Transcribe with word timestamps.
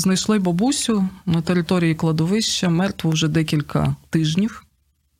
Знайшли 0.00 0.38
бабусю 0.38 1.08
на 1.26 1.42
території 1.42 1.94
кладовища, 1.94 2.68
мертву 2.68 3.10
вже 3.10 3.28
декілька 3.28 3.94
тижнів. 4.10 4.64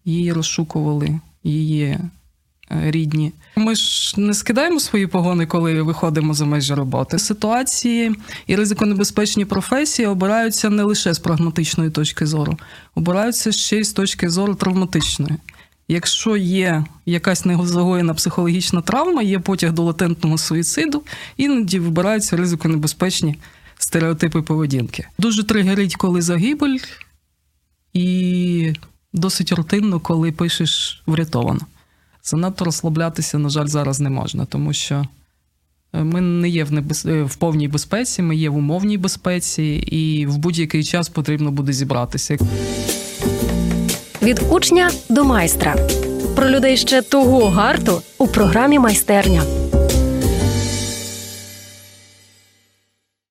Її 0.05 0.33
розшукували, 0.33 1.21
її 1.45 1.85
е, 1.85 2.01
рідні. 2.71 3.33
Ми 3.57 3.75
ж 3.75 4.21
не 4.21 4.35
скидаємо 4.35 4.81
свої 4.81 5.07
погони, 5.07 5.47
коли 5.47 5.83
виходимо 5.83 6.35
за 6.35 6.45
межі 6.45 6.75
роботи. 6.75 7.19
Ситуації 7.19 8.15
і 8.47 8.57
ризиконебезпечні 8.57 9.45
професії 9.45 10.09
обираються 10.09 10.71
не 10.71 10.83
лише 10.83 11.15
з 11.15 11.19
прагматичної 11.19 11.91
точки 11.91 12.27
зору, 12.27 12.59
обираються 12.95 13.53
ще 13.53 13.79
й 13.79 13.85
з 13.85 13.93
точки 13.93 14.31
зору 14.31 14.55
травматичної. 14.55 15.35
Якщо 15.89 16.37
є 16.37 16.85
якась 17.07 17.45
негозагоєна 17.45 18.15
психологічна 18.15 18.83
травма, 18.83 19.23
є 19.23 19.39
потяг 19.39 19.73
до 19.73 19.83
латентного 19.83 20.39
суїциду, 20.39 21.03
іноді 21.37 21.79
вибираються 21.79 22.37
ризиконебезпечні 22.37 23.37
стереотипи 23.79 24.43
поведінки. 24.43 25.07
Дуже 25.19 25.45
тригерить, 25.45 25.97
коли 25.97 26.23
загибель, 26.23 26.79
і 27.93 28.73
досить 29.13 29.53
рутинно, 29.53 30.01
коли 30.01 30.33
пишеш 30.33 31.03
врятовано. 31.07 31.61
Занадто 32.25 32.65
розслаблятися, 32.65 33.39
на 33.39 33.49
жаль, 33.49 33.67
зараз 33.67 34.01
не 34.01 34.11
можна, 34.11 34.45
тому 34.45 34.73
що 34.73 35.05
е, 35.93 36.05
ми 36.05 36.21
не 36.21 36.49
є 36.49 36.65
в, 36.65 36.73
небез... 36.73 37.07
е, 37.07 37.23
в 37.23 37.37
повній 37.37 37.69
безпеці, 37.69 38.23
ми 38.23 38.37
є 38.37 38.51
в 38.51 38.57
умовній 38.57 38.99
безпеці, 38.99 39.63
і 39.87 40.27
в 40.27 40.39
будь-який 40.39 40.85
час 40.85 41.09
потрібно 41.09 41.51
буде 41.51 41.73
зібратися. 41.73 42.37
Від 44.23 44.43
учня 44.51 44.91
до 45.09 45.25
майстра 45.25 45.77
про 46.37 46.49
людей 46.49 46.77
ще 46.77 47.03
того 47.03 47.49
гарту 47.49 48.03
у 48.19 48.27
програмі 48.27 48.79
майстерня. 48.79 49.43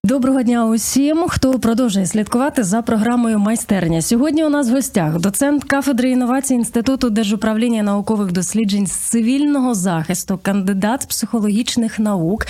Доброго 0.08 0.44
дня 0.44 0.66
усім, 0.66 1.26
хто 1.28 1.60
продовжує 1.60 2.06
слідкувати 2.06 2.64
за 2.64 2.82
програмою 2.82 3.40
майстерня. 3.40 4.02
Сьогодні 4.02 4.46
у 4.46 4.50
нас 4.50 4.70
в 4.70 4.74
гостях 4.74 5.20
доцент 5.20 5.64
кафедри 5.64 6.10
інновацій 6.10 6.54
інституту 6.54 7.10
держуправління 7.10 7.84
наукових 7.84 8.32
досліджень 8.32 8.88
з 8.88 8.92
цивільного 8.92 9.74
захисту, 9.74 10.40
кандидат 10.44 11.06
психологічних 11.10 12.00
наук, 12.00 12.46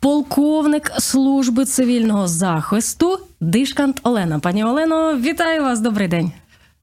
полковник 0.00 0.92
служби 0.98 1.64
цивільного 1.64 2.28
захисту 2.28 3.18
Дишкант 3.40 4.00
Олена. 4.02 4.38
Пані 4.38 4.64
Олено, 4.64 5.16
вітаю 5.16 5.62
вас. 5.62 5.80
Добрий 5.80 6.08
день. 6.08 6.32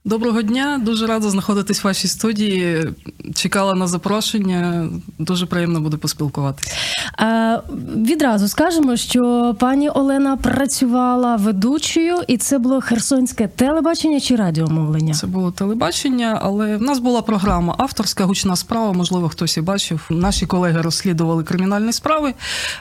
Доброго 0.05 0.41
дня, 0.41 0.81
дуже 0.85 1.07
рада 1.07 1.29
знаходитись 1.29 1.83
в 1.83 1.87
вашій 1.87 2.07
студії. 2.07 2.89
Чекала 3.35 3.73
на 3.75 3.87
запрошення. 3.87 4.89
Дуже 5.19 5.45
приємно 5.45 5.81
буде 5.81 5.97
поспілкуватися. 5.97 6.75
Е, 7.19 7.59
відразу 7.95 8.47
скажемо, 8.47 8.97
що 8.97 9.55
пані 9.59 9.89
Олена 9.89 10.37
працювала 10.37 11.35
ведучою, 11.35 12.17
і 12.27 12.37
це 12.37 12.57
було 12.57 12.81
херсонське 12.81 13.47
телебачення 13.47 14.19
чи 14.19 14.35
радіомовлення. 14.35 15.13
Це 15.13 15.27
було 15.27 15.51
телебачення, 15.51 16.39
але 16.41 16.77
в 16.77 16.81
нас 16.81 16.99
була 16.99 17.21
програма 17.21 17.75
авторська 17.77 18.25
гучна 18.25 18.55
справа. 18.55 18.93
Можливо, 18.93 19.29
хтось 19.29 19.57
і 19.57 19.61
бачив. 19.61 20.05
Наші 20.09 20.45
колеги 20.45 20.81
розслідували 20.81 21.43
кримінальні 21.43 21.93
справи, 21.93 22.33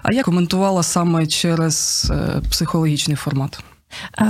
а 0.03 0.13
я 0.13 0.23
коментувала 0.23 0.83
саме 0.83 1.27
через 1.27 2.07
е, 2.15 2.41
психологічний 2.51 3.17
формат. 3.17 3.61
Е, 4.20 4.25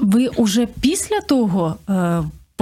Ви 0.00 0.28
уже 0.28 0.66
після 0.66 1.20
того 1.20 1.76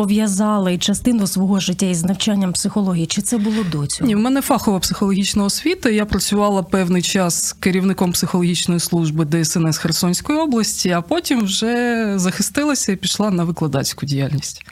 е, 0.01 0.11
пов'язали 0.11 0.79
частину 0.79 1.27
свого 1.27 1.61
життя 1.61 1.87
із 1.87 2.05
навчанням 2.05 2.53
психології? 2.53 3.07
Чи 3.07 3.23
це 3.23 3.39
було 3.39 3.65
до 3.73 3.87
цього? 3.87 4.09
Ні, 4.09 4.15
в 4.15 4.19
мене 4.19 4.41
фахова 4.41 4.79
психологічна 4.79 5.45
освіта. 5.45 5.91
Я 5.91 6.07
працювала 6.07 6.63
певний 6.63 7.03
час 7.03 7.53
керівником 7.61 8.13
психологічної 8.13 8.81
служби 8.81 9.25
ДСНС 9.25 9.79
Херсонської 9.79 10.39
області, 10.39 10.91
а 10.91 11.01
потім 11.01 11.45
вже 11.45 12.13
захистилася 12.17 12.93
і 12.93 12.97
пішла 12.97 13.31
на 13.31 13.45
викладацьку 13.45 14.07
діяльність. 14.07 14.65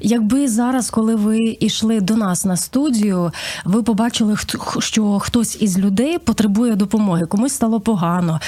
Якби 0.00 0.48
зараз, 0.48 0.90
коли 0.90 1.16
ви 1.16 1.56
йшли 1.60 2.00
до 2.00 2.16
нас 2.16 2.44
на 2.44 2.56
студію, 2.56 3.32
ви 3.64 3.82
побачили, 3.82 4.36
що 4.78 5.18
хтось 5.18 5.62
із 5.62 5.78
людей 5.78 6.18
потребує 6.18 6.76
допомоги, 6.76 7.26
комусь 7.26 7.52
стало 7.52 7.80
погано, 7.80 8.40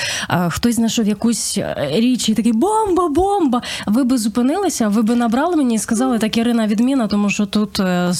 хтось 0.48 0.74
знайшов 0.74 1.06
якусь 1.06 1.58
річ 1.76 2.28
і 2.28 2.34
такий 2.34 2.52
бомба, 2.52 3.08
бомба. 3.08 3.62
Ви 3.86 4.04
би 4.04 4.18
зупинилися, 4.18 4.88
ви 4.88 5.02
би 5.02 5.14
набрали 5.14 5.56
мені 5.56 5.74
і 5.74 5.78
сказали, 5.78 6.18
так 6.20 6.36
Ірина 6.36 6.66
відміна, 6.66 7.06
тому 7.06 7.30
що 7.30 7.46
тут 7.46 7.80
е, 7.80 8.12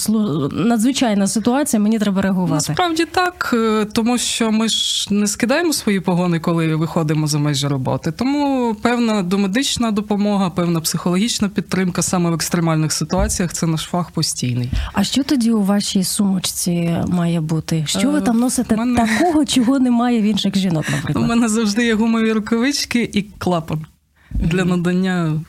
надзвичайна 0.51 1.27
ситуація, 1.27 1.79
мені 1.79 1.99
треба 1.99 2.21
реагувати. 2.21 2.53
Насправді 2.53 3.05
так, 3.05 3.51
е, 3.53 3.85
тому 3.85 4.17
що 4.17 4.51
ми 4.51 4.69
ж 4.69 5.13
не 5.13 5.27
скидаємо 5.27 5.73
свої 5.73 5.99
погони, 5.99 6.39
коли 6.39 6.75
виходимо 6.75 7.27
за 7.27 7.39
межі 7.39 7.67
роботи. 7.67 8.11
Тому 8.11 8.75
певна 8.81 9.23
домедична 9.23 9.91
допомога, 9.91 10.49
певна 10.49 10.81
психологічна 10.81 11.49
підтримка 11.49 12.01
саме 12.01 12.29
в 12.29 12.33
екстремальних 12.33 12.91
ситуаціях 12.91 13.53
це 13.53 13.67
наш 13.67 13.81
фах 13.81 14.11
постійний. 14.11 14.69
А 14.93 15.03
що 15.03 15.23
тоді 15.23 15.51
у 15.51 15.61
вашій 15.63 16.03
сумочці 16.03 16.95
має 17.07 17.41
бути? 17.41 17.83
Що 17.87 18.11
ви 18.11 18.21
там 18.21 18.39
носите 18.39 18.75
мене... 18.75 19.07
такого, 19.07 19.45
чого 19.45 19.79
немає 19.79 20.21
в 20.21 20.23
інших 20.23 20.57
жінок? 20.57 20.85
Наприклад, 20.91 21.25
у 21.25 21.27
мене 21.27 21.49
завжди 21.49 21.85
є 21.85 21.93
гумові 21.93 22.33
рукавички 22.33 23.09
і 23.13 23.21
клапан 23.21 23.85
для 24.33 24.65
надання 24.65 25.25
е, 25.25 25.39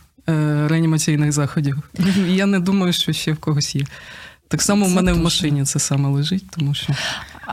реанімаційних 0.69 1.33
заходів. 1.33 1.79
Я 2.29 2.47
не 2.47 2.61
думаю, 2.61 2.93
що 2.93 3.13
ще 3.13 3.33
в 3.33 3.39
когось 3.39 3.75
є. 3.75 3.85
Так 4.49 4.63
само 4.63 4.85
це 4.87 4.93
в 4.93 4.95
мене 4.95 5.11
точно. 5.11 5.21
в 5.21 5.25
машині 5.25 5.65
це 5.65 5.79
саме 5.79 6.09
лежить, 6.09 6.45
тому 6.51 6.75
що 6.75 6.93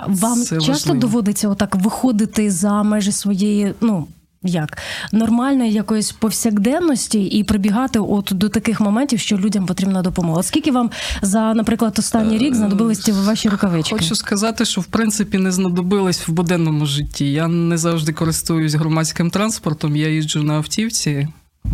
вам 0.07 0.41
це 0.41 0.55
часто 0.55 0.71
важливо. 0.71 0.99
доводиться 0.99 1.49
отак 1.49 1.75
виходити 1.75 2.51
за 2.51 2.83
межі 2.83 3.11
своєї, 3.11 3.73
ну. 3.81 4.07
Як 4.43 4.77
нормальної 5.11 5.71
якоїсь 5.71 6.11
повсякденності 6.11 7.23
і 7.23 7.43
прибігати 7.43 7.99
от 7.99 8.29
до 8.31 8.49
таких 8.49 8.81
моментів, 8.81 9.19
що 9.19 9.37
людям 9.37 9.65
потрібна 9.65 10.01
допомога. 10.01 10.43
Скільки 10.43 10.71
вам 10.71 10.91
за, 11.21 11.53
наприклад, 11.53 11.95
останній 11.99 12.37
рік 12.37 12.55
знадобились 12.55 12.99
ці 12.99 13.11
ваші 13.11 13.49
рукавички? 13.49 13.95
Хочу 13.95 14.15
сказати, 14.15 14.65
що 14.65 14.81
в 14.81 14.85
принципі 14.85 15.37
не 15.37 15.51
знадобились 15.51 16.27
в 16.27 16.31
буденному 16.31 16.85
житті. 16.85 17.31
Я 17.31 17.47
не 17.47 17.77
завжди 17.77 18.13
користуюсь 18.13 18.73
громадським 18.73 19.29
транспортом. 19.29 19.95
Я 19.95 20.09
їжджу 20.09 20.43
на 20.43 20.53
автівці. 20.53 21.27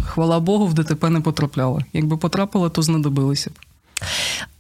Хвала 0.08 0.40
Богу, 0.40 0.68
в 0.68 0.74
ДТП 0.74 1.10
не 1.10 1.22
потрапляла. 1.22 1.86
Якби 1.94 2.18
потрапила, 2.18 2.70
то 2.70 2.82
знадобилися 2.82 3.50
б. 3.50 3.54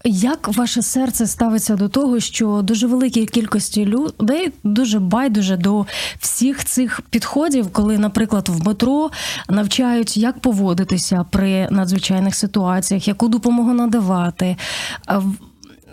Як 0.03 0.57
ваше 0.57 0.81
серце 0.81 1.27
ставиться 1.27 1.75
до 1.75 1.89
того, 1.89 2.19
що 2.19 2.61
дуже 2.63 2.87
великій 2.87 3.25
кількості 3.25 3.85
людей 3.85 4.51
дуже 4.63 4.99
байдуже 4.99 5.57
до 5.57 5.85
всіх 6.19 6.65
цих 6.65 7.01
підходів, 7.09 7.71
коли, 7.71 7.97
наприклад, 7.97 8.49
в 8.49 8.67
метро 8.67 9.11
навчають, 9.49 10.17
як 10.17 10.39
поводитися 10.39 11.25
при 11.31 11.67
надзвичайних 11.71 12.35
ситуаціях, 12.35 13.07
яку 13.07 13.27
допомогу 13.27 13.73
надавати? 13.73 14.57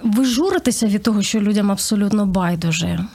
Ви 0.03 0.24
журитеся 0.24 0.86
від 0.86 1.03
того, 1.03 1.22
що 1.22 1.41
людям 1.41 1.70
абсолютно 1.70 2.26
байдуже? 2.26 3.06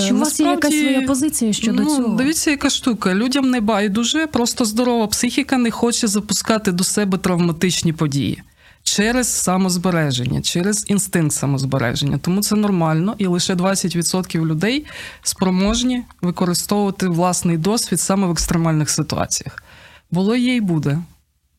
Чи 0.00 0.14
у 0.14 0.18
вас 0.18 0.40
є 0.40 0.46
якась 0.46 0.74
своя 0.74 1.02
позиція 1.02 1.52
щодо 1.52 1.82
ну, 1.82 1.96
цього? 1.96 2.16
Дивіться, 2.16 2.50
яка 2.50 2.70
штука. 2.70 3.14
Людям 3.14 3.50
не 3.50 3.60
байдуже, 3.60 4.26
просто 4.26 4.64
здорова 4.64 5.06
психіка 5.06 5.58
не 5.58 5.70
хоче 5.70 6.06
запускати 6.06 6.72
до 6.72 6.84
себе 6.84 7.18
травматичні 7.18 7.92
події 7.92 8.42
через 8.82 9.28
самозбереження, 9.28 10.42
через 10.42 10.84
інстинкт 10.88 11.32
самозбереження. 11.32 12.18
Тому 12.18 12.42
це 12.42 12.56
нормально, 12.56 13.14
і 13.18 13.26
лише 13.26 13.54
20% 13.54 14.44
людей 14.44 14.86
спроможні 15.22 16.04
використовувати 16.22 17.08
власний 17.08 17.56
досвід 17.56 18.00
саме 18.00 18.26
в 18.26 18.30
екстремальних 18.30 18.90
ситуаціях. 18.90 19.62
Було 20.10 20.36
є 20.36 20.56
і 20.56 20.60
буде. 20.60 20.98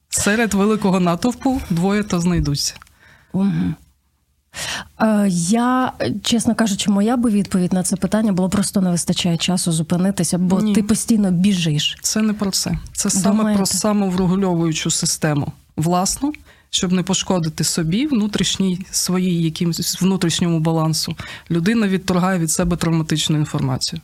Серед 0.10 0.54
великого 0.54 1.00
натовпу 1.00 1.62
двоє 1.70 2.04
то 2.04 2.20
знайдуться. 2.20 2.76
Угу. 3.34 3.74
Я, 5.28 5.92
чесно 6.24 6.56
кажучи, 6.56 6.92
моя 6.92 7.18
би 7.18 7.30
відповідь 7.30 7.74
на 7.74 7.84
це 7.84 7.96
питання 7.96 8.32
було 8.32 8.50
просто 8.50 8.82
не 8.82 8.90
вистачає 8.92 9.38
часу 9.38 9.72
зупинитися, 9.72 10.38
бо 10.38 10.62
Ні. 10.62 10.74
ти 10.74 10.84
постійно 10.84 11.32
біжиш. 11.32 11.98
Це 12.02 12.22
не 12.22 12.34
про 12.34 12.52
це. 12.52 12.78
Це 12.94 13.10
саме 13.10 13.38
Думаєте? 13.38 13.58
про 13.58 13.66
самоврегульовуючу 13.66 14.92
систему 14.92 15.52
власну, 15.78 16.34
щоб 16.70 16.92
не 16.92 17.04
пошкодити 17.04 17.64
собі, 17.64 18.08
внутрішній 18.08 18.86
своїй 18.92 19.42
якимсь 19.44 20.02
внутрішньому 20.02 20.60
балансу. 20.60 21.16
Людина 21.52 21.88
відторгає 21.88 22.40
від 22.40 22.52
себе 22.52 22.78
травматичну 22.78 23.38
інформацію. 23.38 24.02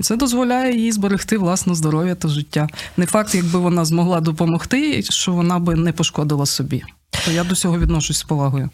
І 0.00 0.02
це 0.02 0.16
дозволяє 0.16 0.78
їй 0.78 0.92
зберегти 0.92 1.38
власне 1.38 1.74
здоров'я 1.74 2.14
та 2.14 2.28
життя. 2.28 2.68
Не 2.96 3.06
факт, 3.06 3.34
якби 3.34 3.58
вона 3.58 3.84
змогла 3.84 4.20
допомогти, 4.20 5.02
що 5.02 5.32
вона 5.32 5.58
би 5.58 5.74
не 5.74 5.92
пошкодила 5.92 6.46
собі. 6.46 6.82
То 7.24 7.30
я 7.30 7.44
до 7.44 7.54
цього 7.54 7.78
відношусь 7.78 8.18
з 8.18 8.22
повагою. 8.22 8.70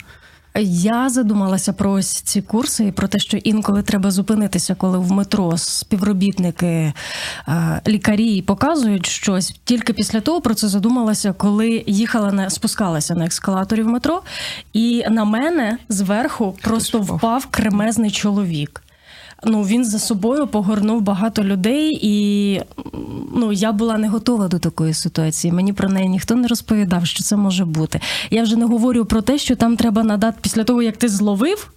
Я 0.61 1.09
задумалася 1.09 1.73
про 1.73 1.93
ось 1.93 2.21
ці 2.21 2.43
курси 2.43 2.85
і 2.85 2.93
про 2.93 3.09
те, 3.09 3.19
що 3.19 3.37
інколи 3.37 3.83
треба 3.83 4.11
зупинитися, 4.11 4.75
коли 4.75 4.99
в 4.99 5.13
метро 5.13 5.59
співробітники 5.59 6.93
е, 7.49 7.81
лікарі 7.87 8.43
показують 8.43 9.07
щось. 9.07 9.55
Тільки 9.65 9.93
після 9.93 10.21
того 10.21 10.41
про 10.41 10.55
це 10.55 10.69
задумалася, 10.69 11.33
коли 11.33 11.85
їхала 11.87 12.33
на 12.33 12.51
спускалася 12.51 13.15
на 13.15 13.27
ескалаторі 13.27 13.83
в 13.83 13.89
метро, 13.89 14.23
і 14.73 15.05
на 15.11 15.25
мене 15.25 15.79
зверху 15.89 16.57
просто 16.63 17.01
впав 17.01 17.47
кремезний 17.47 18.11
чоловік. 18.11 18.86
Ну 19.45 19.63
він 19.63 19.85
за 19.85 19.99
собою 19.99 20.47
погорнув 20.47 21.01
багато 21.03 21.45
людей, 21.45 21.99
і 22.03 22.61
ну 23.35 23.53
я 23.53 23.73
була 23.73 23.99
не 23.99 24.09
готова 24.09 24.49
до 24.49 24.59
такої 24.59 24.95
ситуації. 24.95 25.53
Мені 25.53 25.73
про 25.73 25.89
неї 25.89 26.09
ніхто 26.09 26.35
не 26.35 26.49
розповідав, 26.49 27.07
що 27.07 27.25
це 27.25 27.37
може 27.37 27.65
бути. 27.65 28.01
Я 28.31 28.43
вже 28.43 28.57
не 28.57 28.65
говорю 28.65 29.05
про 29.05 29.23
те, 29.23 29.39
що 29.39 29.57
там 29.57 29.77
треба 29.77 30.03
надати 30.03 30.39
після 30.41 30.65
того, 30.65 30.83
як 30.83 30.97
ти 30.97 31.09
зловив. 31.09 31.71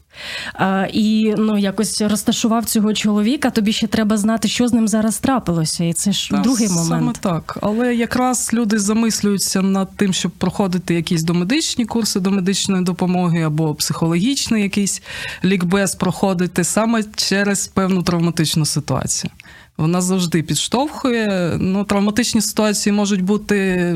А, 0.53 0.87
і 0.93 1.35
ну 1.37 1.57
якось 1.57 2.01
розташував 2.01 2.65
цього 2.65 2.93
чоловіка. 2.93 3.49
Тобі 3.49 3.73
ще 3.73 3.87
треба 3.87 4.17
знати, 4.17 4.47
що 4.47 4.67
з 4.67 4.73
ним 4.73 4.87
зараз 4.87 5.17
трапилося, 5.17 5.83
і 5.83 5.93
це 5.93 6.11
ж 6.11 6.29
так, 6.29 6.41
другий 6.41 6.67
Саме 6.67 7.13
так. 7.19 7.57
Але 7.61 7.95
якраз 7.95 8.49
люди 8.53 8.79
замислюються 8.79 9.61
над 9.61 9.95
тим, 9.95 10.13
щоб 10.13 10.31
проходити 10.31 10.95
якісь 10.95 11.23
домедичні 11.23 11.85
курси 11.85 12.19
до 12.19 12.31
медичної 12.31 12.83
допомоги 12.83 13.41
або 13.41 13.75
психологічний 13.75 14.63
якийсь 14.63 15.01
лікбез 15.43 15.95
проходити 15.95 16.63
саме 16.63 17.03
через 17.15 17.67
певну 17.67 18.03
травматичну 18.03 18.65
ситуацію. 18.65 19.31
Вона 19.79 20.01
завжди 20.01 20.43
підштовхує. 20.43 21.57
Ну, 21.59 21.83
травматичні 21.83 22.41
ситуації 22.41 22.93
можуть 22.93 23.21
бути 23.21 23.95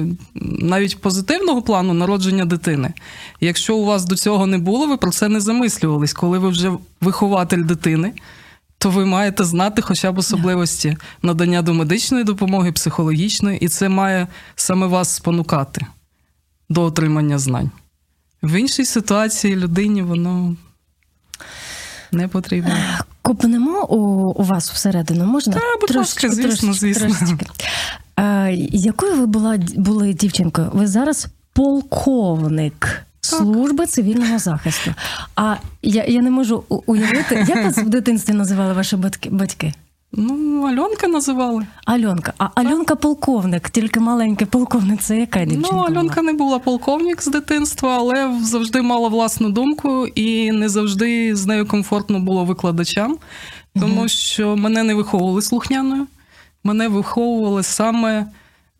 навіть 0.59 1.01
позитивного 1.01 1.61
плану 1.61 1.93
народження 1.93 2.45
дитини. 2.45 2.93
Якщо 3.41 3.75
у 3.75 3.85
вас 3.85 4.05
до 4.05 4.15
цього 4.15 4.47
не 4.47 4.57
було, 4.57 4.87
ви 4.87 4.97
про 4.97 5.11
це 5.11 5.29
не 5.29 5.39
замислювались. 5.39 6.13
Коли 6.13 6.39
ви 6.39 6.49
вже 6.49 6.71
вихователь 7.01 7.63
дитини, 7.63 8.13
то 8.77 8.89
ви 8.89 9.05
маєте 9.05 9.43
знати 9.43 9.81
хоча 9.81 10.11
б 10.11 10.17
особливості 10.17 10.97
надання 11.21 11.61
до 11.61 11.73
медичної 11.73 12.23
допомоги, 12.23 12.71
психологічної, 12.71 13.59
і 13.59 13.67
це 13.67 13.89
має 13.89 14.27
саме 14.55 14.87
вас 14.87 15.09
спонукати 15.15 15.85
до 16.69 16.81
отримання 16.81 17.37
знань. 17.37 17.71
В 18.43 18.59
іншій 18.59 18.85
ситуації 18.85 19.55
людині 19.55 20.01
воно 20.01 20.55
не 22.13 22.27
потрібно. 22.27 22.71
Купнемо 23.21 23.85
у, 23.85 23.97
у 24.31 24.43
вас 24.43 24.71
всередину, 24.71 25.25
можна? 25.25 25.53
Та, 25.53 25.59
будь 25.81 25.95
ласка, 25.95 26.29
звісно, 26.29 26.73
звісно. 26.73 27.07
Трошечки. 27.07 27.45
А, 28.15 28.49
якою 28.71 29.15
ви 29.15 29.25
була, 29.25 29.57
були 29.75 30.13
дівчинкою? 30.13 30.69
Ви 30.73 30.87
зараз 30.87 31.27
полковник 31.53 33.05
служби 33.21 33.85
цивільного 33.85 34.39
захисту. 34.39 34.93
А 35.35 35.55
я, 35.81 36.05
я 36.05 36.21
не 36.21 36.31
можу 36.31 36.63
уявити, 36.85 37.45
як 37.47 37.63
вас 37.65 37.77
в 37.77 37.89
дитинстві 37.89 38.33
називали 38.33 38.73
ваші 38.73 38.95
батьки? 39.31 39.73
Ну, 40.15 40.65
Альонка 40.67 41.07
називали. 41.07 41.67
Альонка. 41.85 42.33
А 42.37 42.49
Альонка 42.55 42.95
полковник, 42.95 43.69
тільки 43.69 43.99
маленький 43.99 44.47
полковник. 44.47 45.01
Це 45.01 45.19
яка 45.19 45.45
дівчинка? 45.45 45.69
Ну, 45.71 45.79
Альонка 45.79 46.21
була? 46.21 46.31
не 46.31 46.37
була 46.37 46.59
полковник 46.59 47.21
з 47.21 47.27
дитинства, 47.27 47.97
але 47.97 48.39
завжди 48.41 48.81
мала 48.81 49.09
власну 49.09 49.49
думку, 49.49 50.07
і 50.07 50.51
не 50.51 50.69
завжди 50.69 51.35
з 51.35 51.45
нею 51.45 51.67
комфортно 51.67 52.19
було 52.19 52.45
викладачам, 52.45 53.17
тому 53.79 54.07
що 54.07 54.55
мене 54.57 54.83
не 54.83 54.95
виховували 54.95 55.41
слухняною, 55.41 56.07
мене 56.63 56.87
виховували 56.87 57.63
саме 57.63 58.25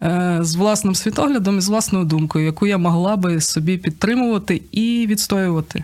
е, 0.04 0.38
з 0.42 0.56
власним 0.56 0.96
світоглядом 0.96 1.58
і 1.58 1.62
з 1.62 1.70
власною 1.70 2.06
думкою, 2.06 2.46
яку 2.46 2.68
я 2.68 2.78
могла 2.78 3.16
би 3.16 3.42
собі 3.42 3.78
підтримувати 3.78 4.62
і 4.72 5.08
відстоювати. 5.10 5.84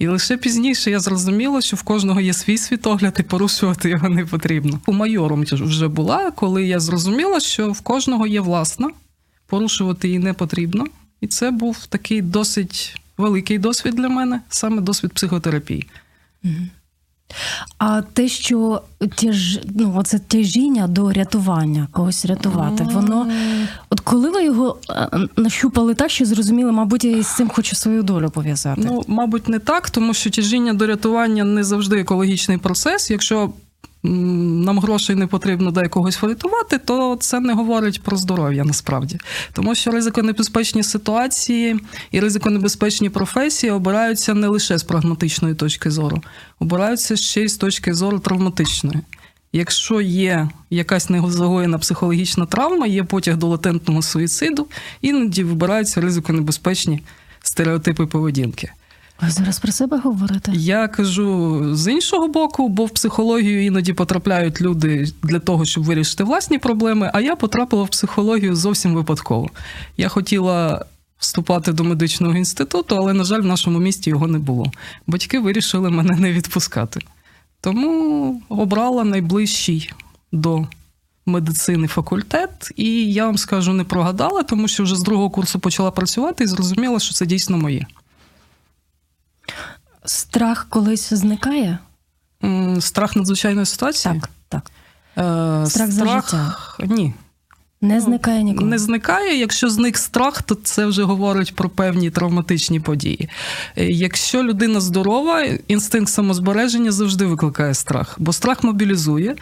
І 0.00 0.06
лише 0.08 0.36
пізніше 0.36 0.90
я 0.90 1.00
зрозуміла, 1.00 1.60
що 1.60 1.76
в 1.76 1.82
кожного 1.82 2.20
є 2.20 2.32
свій 2.32 2.58
світогляд, 2.58 3.16
і 3.20 3.22
порушувати 3.22 3.90
його 3.90 4.08
не 4.08 4.26
потрібно. 4.26 4.80
У 4.86 4.92
майором 4.92 5.42
вже 5.42 5.88
була, 5.88 6.30
коли 6.30 6.66
я 6.66 6.80
зрозуміла, 6.80 7.40
що 7.40 7.72
в 7.72 7.80
кожного 7.80 8.26
є 8.26 8.40
власна, 8.40 8.90
порушувати 9.46 10.08
її 10.08 10.18
не 10.18 10.32
потрібно. 10.32 10.86
І 11.20 11.26
це 11.26 11.50
був 11.50 11.86
такий 11.86 12.22
досить 12.22 13.00
великий 13.18 13.58
досвід 13.58 13.94
для 13.94 14.08
мене, 14.08 14.40
саме 14.48 14.80
досвід 14.80 15.12
психотерапії. 15.12 15.86
А 17.78 18.02
те, 18.02 18.28
що 18.28 18.82
тяж, 19.14 19.60
ну, 19.74 20.02
це 20.02 20.18
тяжіння 20.18 20.86
до 20.86 21.12
рятування, 21.12 21.88
когось 21.92 22.26
рятувати, 22.26 22.84
воно. 22.92 23.28
От 23.90 24.00
коли 24.00 24.30
ви 24.30 24.44
його 24.44 24.76
е, 24.90 25.08
нащупали 25.36 25.94
так, 25.94 26.10
що 26.10 26.24
зрозуміли, 26.24 26.72
мабуть, 26.72 27.04
я 27.04 27.22
з 27.22 27.36
цим 27.36 27.48
хочу 27.48 27.76
свою 27.76 28.02
долю 28.02 28.30
пов'язати. 28.30 28.82
Ну, 28.84 29.04
мабуть, 29.06 29.48
не 29.48 29.58
так, 29.58 29.90
тому 29.90 30.14
що 30.14 30.30
тяжіння 30.30 30.74
до 30.74 30.86
рятування 30.86 31.44
не 31.44 31.64
завжди 31.64 32.00
екологічний 32.00 32.58
процес. 32.58 33.10
Якщо 33.10 33.50
нам 34.02 34.78
грошей 34.78 35.16
не 35.16 35.26
потрібно 35.26 35.70
до 35.70 35.82
якогось 35.82 36.22
врятувати, 36.22 36.78
то 36.78 37.16
це 37.20 37.40
не 37.40 37.54
говорить 37.54 38.02
про 38.02 38.16
здоров'я 38.16 38.64
насправді. 38.64 39.18
Тому 39.52 39.74
що 39.74 39.90
ризиконебезпечні 39.90 40.82
ситуації 40.82 41.80
і 42.10 42.20
ризиконебезпечні 42.20 43.10
професії 43.10 43.72
обираються 43.72 44.34
не 44.34 44.46
лише 44.46 44.78
з 44.78 44.82
прагматичної 44.82 45.54
точки 45.54 45.90
зору, 45.90 46.22
обираються 46.58 47.16
ще 47.16 47.42
й 47.42 47.48
з 47.48 47.56
точки 47.56 47.94
зору 47.94 48.18
травматичної. 48.18 48.98
Якщо 49.52 50.00
є 50.00 50.48
якась 50.70 51.10
незагоєна 51.10 51.78
психологічна 51.78 52.46
травма, 52.46 52.86
є 52.86 53.04
потяг 53.04 53.36
до 53.36 53.46
латентного 53.46 54.02
суїциду, 54.02 54.66
іноді 55.00 55.44
вибираються 55.44 56.00
ризиконебезпечні 56.00 57.02
стереотипи 57.42 58.06
поведінки. 58.06 58.72
Ви 59.22 59.30
зараз 59.30 59.58
про 59.58 59.72
себе 59.72 59.98
говорите? 59.98 60.52
Я 60.54 60.88
кажу 60.88 61.60
з 61.74 61.92
іншого 61.92 62.28
боку, 62.28 62.68
бо 62.68 62.84
в 62.84 62.90
психологію 62.90 63.64
іноді 63.64 63.92
потрапляють 63.92 64.60
люди 64.60 65.12
для 65.22 65.38
того, 65.38 65.64
щоб 65.64 65.84
вирішити 65.84 66.24
власні 66.24 66.58
проблеми. 66.58 67.10
А 67.14 67.20
я 67.20 67.36
потрапила 67.36 67.82
в 67.82 67.88
психологію 67.88 68.56
зовсім 68.56 68.94
випадково. 68.94 69.50
Я 69.96 70.08
хотіла 70.08 70.84
вступати 71.18 71.72
до 71.72 71.84
медичного 71.84 72.36
інституту, 72.36 72.96
але, 72.96 73.12
на 73.12 73.24
жаль, 73.24 73.40
в 73.40 73.46
нашому 73.46 73.78
місті 73.78 74.10
його 74.10 74.26
не 74.26 74.38
було. 74.38 74.72
Батьки 75.06 75.38
вирішили 75.38 75.90
мене 75.90 76.16
не 76.16 76.32
відпускати. 76.32 77.00
Тому 77.60 78.42
обрала 78.48 79.04
найближчий 79.04 79.92
до 80.32 80.66
медицини 81.26 81.88
факультет, 81.88 82.72
і 82.76 83.12
я 83.12 83.26
вам 83.26 83.38
скажу, 83.38 83.72
не 83.72 83.84
прогадала, 83.84 84.42
тому 84.42 84.68
що 84.68 84.82
вже 84.82 84.96
з 84.96 85.02
другого 85.02 85.30
курсу 85.30 85.58
почала 85.58 85.90
працювати 85.90 86.44
і 86.44 86.46
зрозуміла, 86.46 87.00
що 87.00 87.14
це 87.14 87.26
дійсно 87.26 87.58
моє. 87.58 87.86
Страх 90.10 90.66
колись 90.68 91.12
зникає? 91.12 91.78
Страх 92.80 93.16
надзвичайної 93.16 93.66
ситуації? 93.66 94.20
Так, 94.20 94.30
так. 94.48 94.70
Е, 95.62 95.66
Страх 95.66 95.90
за 95.90 96.06
життя. 96.06 96.56
Ні. 96.80 97.14
Не 97.80 98.00
зникає 98.00 98.42
ніколи. 98.42 98.70
Не 98.70 98.78
зникає. 98.78 99.38
Якщо 99.38 99.70
зник 99.70 99.98
страх, 99.98 100.42
то 100.42 100.54
це 100.54 100.86
вже 100.86 101.02
говорить 101.02 101.54
про 101.56 101.68
певні 101.68 102.10
травматичні 102.10 102.80
події. 102.80 103.28
Е, 103.76 103.84
Якщо 103.84 104.42
людина 104.42 104.80
здорова, 104.80 105.42
інстинкт 105.68 106.12
самозбереження 106.12 106.92
завжди 106.92 107.26
викликає 107.26 107.74
страх, 107.74 108.16
бо 108.18 108.32
страх 108.32 108.64
мобілізує, 108.64 109.36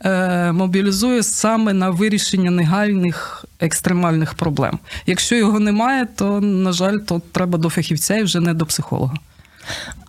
е, 0.00 0.52
мобілізує 0.52 1.22
саме 1.22 1.72
на 1.72 1.90
вирішення 1.90 2.50
негайних 2.50 3.44
екстремальних 3.60 4.34
проблем. 4.34 4.78
Якщо 5.06 5.36
його 5.36 5.60
немає, 5.60 6.06
то 6.16 6.40
на 6.40 6.72
жаль, 6.72 6.98
то 6.98 7.22
треба 7.32 7.58
до 7.58 7.70
фахівця 7.70 8.16
і 8.16 8.22
вже 8.22 8.40
не 8.40 8.54
до 8.54 8.66
психолога. 8.66 9.14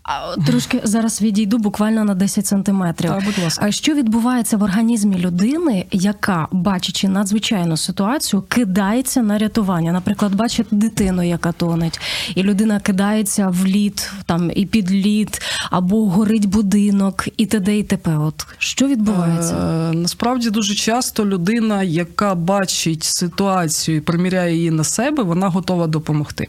А, 0.05 0.35
Трошки 0.45 0.81
зараз 0.83 1.21
відійду 1.21 1.57
буквально 1.57 2.03
на 2.03 2.13
10 2.13 2.47
сантиметрів. 2.47 3.09
Так, 3.11 3.25
будь 3.25 3.43
ласка. 3.43 3.65
А 3.65 3.71
що 3.71 3.93
відбувається 3.93 4.57
в 4.57 4.63
організмі 4.63 5.17
людини, 5.17 5.85
яка, 5.91 6.47
бачачи 6.51 7.07
надзвичайну 7.07 7.77
ситуацію, 7.77 8.41
кидається 8.41 9.21
на 9.21 9.37
рятування? 9.37 9.91
Наприклад, 9.91 10.35
бачить 10.35 10.67
дитину, 10.71 11.23
яка 11.23 11.51
тонеть, 11.51 11.99
і 12.35 12.43
людина 12.43 12.79
кидається 12.79 13.47
в 13.47 13.65
лід, 13.65 14.11
там 14.25 14.51
і 14.55 14.65
під 14.65 14.91
лід, 14.91 15.41
або 15.71 16.09
горить 16.09 16.45
будинок, 16.45 17.27
і 17.37 17.45
т.д. 17.45 17.77
і 17.77 17.83
т.п. 17.83 18.17
От 18.17 18.47
що 18.57 18.87
відбувається? 18.87 19.55
Е, 19.55 19.93
насправді 19.93 20.49
дуже 20.49 20.75
часто 20.75 21.25
людина, 21.25 21.83
яка 21.83 22.35
бачить 22.35 23.03
ситуацію 23.03 23.97
і 23.97 24.01
приміряє 24.01 24.55
її 24.55 24.71
на 24.71 24.83
себе, 24.83 25.23
вона 25.23 25.49
готова 25.49 25.87
допомогти. 25.87 26.47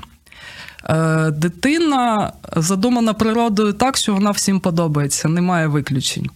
Е, 0.89 1.31
Дитина 1.31 2.33
задумана 2.57 3.15
природою 3.15 3.73
так, 3.73 3.97
що 3.97 4.15
вона 4.15 4.31
всім 4.31 4.61
подобається, 4.61 5.29
немає 5.29 5.67
виключень. 5.67 6.31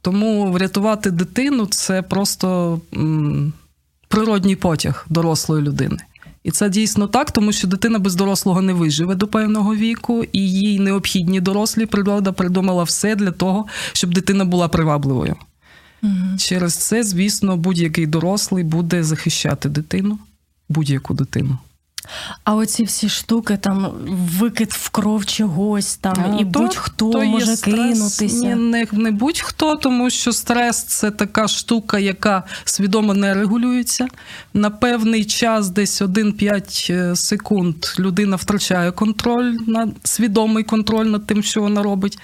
Тому 0.00 0.52
врятувати 0.52 1.10
дитину 1.10 1.66
це 1.66 2.02
просто 2.02 2.80
природній 4.08 4.56
потяг 4.56 5.06
дорослої 5.08 5.62
людини. 5.62 5.98
І 6.44 6.50
це 6.50 6.68
дійсно 6.68 7.06
так, 7.06 7.30
тому 7.30 7.52
що 7.52 7.68
дитина 7.68 7.98
без 7.98 8.14
дорослого 8.14 8.62
не 8.62 8.72
виживе 8.72 9.14
до 9.14 9.26
певного 9.26 9.74
віку, 9.74 10.24
і 10.32 10.50
їй 10.50 10.80
необхідні 10.80 11.40
дорослі. 11.40 11.86
Природа 11.86 12.32
придумала 12.32 12.84
все 12.84 13.16
для 13.16 13.30
того, 13.30 13.66
щоб 13.92 14.14
дитина 14.14 14.44
була 14.44 14.68
привабливою. 14.68 15.36
Мгм. 16.02 16.38
Через 16.38 16.74
це, 16.74 17.02
звісно, 17.02 17.56
будь-який 17.56 18.06
дорослий 18.06 18.64
буде 18.64 19.04
захищати 19.04 19.68
дитину, 19.68 20.18
будь-яку 20.68 21.14
дитину. 21.14 21.58
А 22.44 22.54
оці 22.54 22.84
всі 22.84 23.08
штуки, 23.08 23.56
там 23.56 23.92
викид 24.38 24.72
в 24.72 24.88
кров 24.88 25.26
чогось, 25.26 25.96
там 25.96 26.14
А, 26.18 26.40
і 26.40 26.44
то- 26.44 26.60
будь-хто 26.60 27.10
то 27.10 27.24
може 27.24 27.56
стрес. 27.56 27.74
кинутися. 27.74 28.46
Ні, 28.46 28.54
не, 28.54 28.86
не 28.92 29.10
будь-хто, 29.10 29.76
тому 29.76 30.10
що 30.10 30.32
стрес 30.32 30.82
це 30.82 31.10
така 31.10 31.48
штука, 31.48 31.98
яка 31.98 32.42
свідомо 32.64 33.14
не 33.14 33.34
регулюється. 33.34 34.06
На 34.54 34.70
певний 34.70 35.24
час, 35.24 35.68
десь 35.68 36.02
1-5 36.02 36.86
е, 36.90 37.16
секунд, 37.16 37.76
людина 37.98 38.36
втрачає 38.36 38.92
контроль 38.92 39.56
над 39.66 39.88
свідомий 40.04 40.64
контроль 40.64 41.06
над 41.06 41.26
тим, 41.26 41.42
що 41.42 41.60
вона 41.60 41.82
робить. 41.82 42.18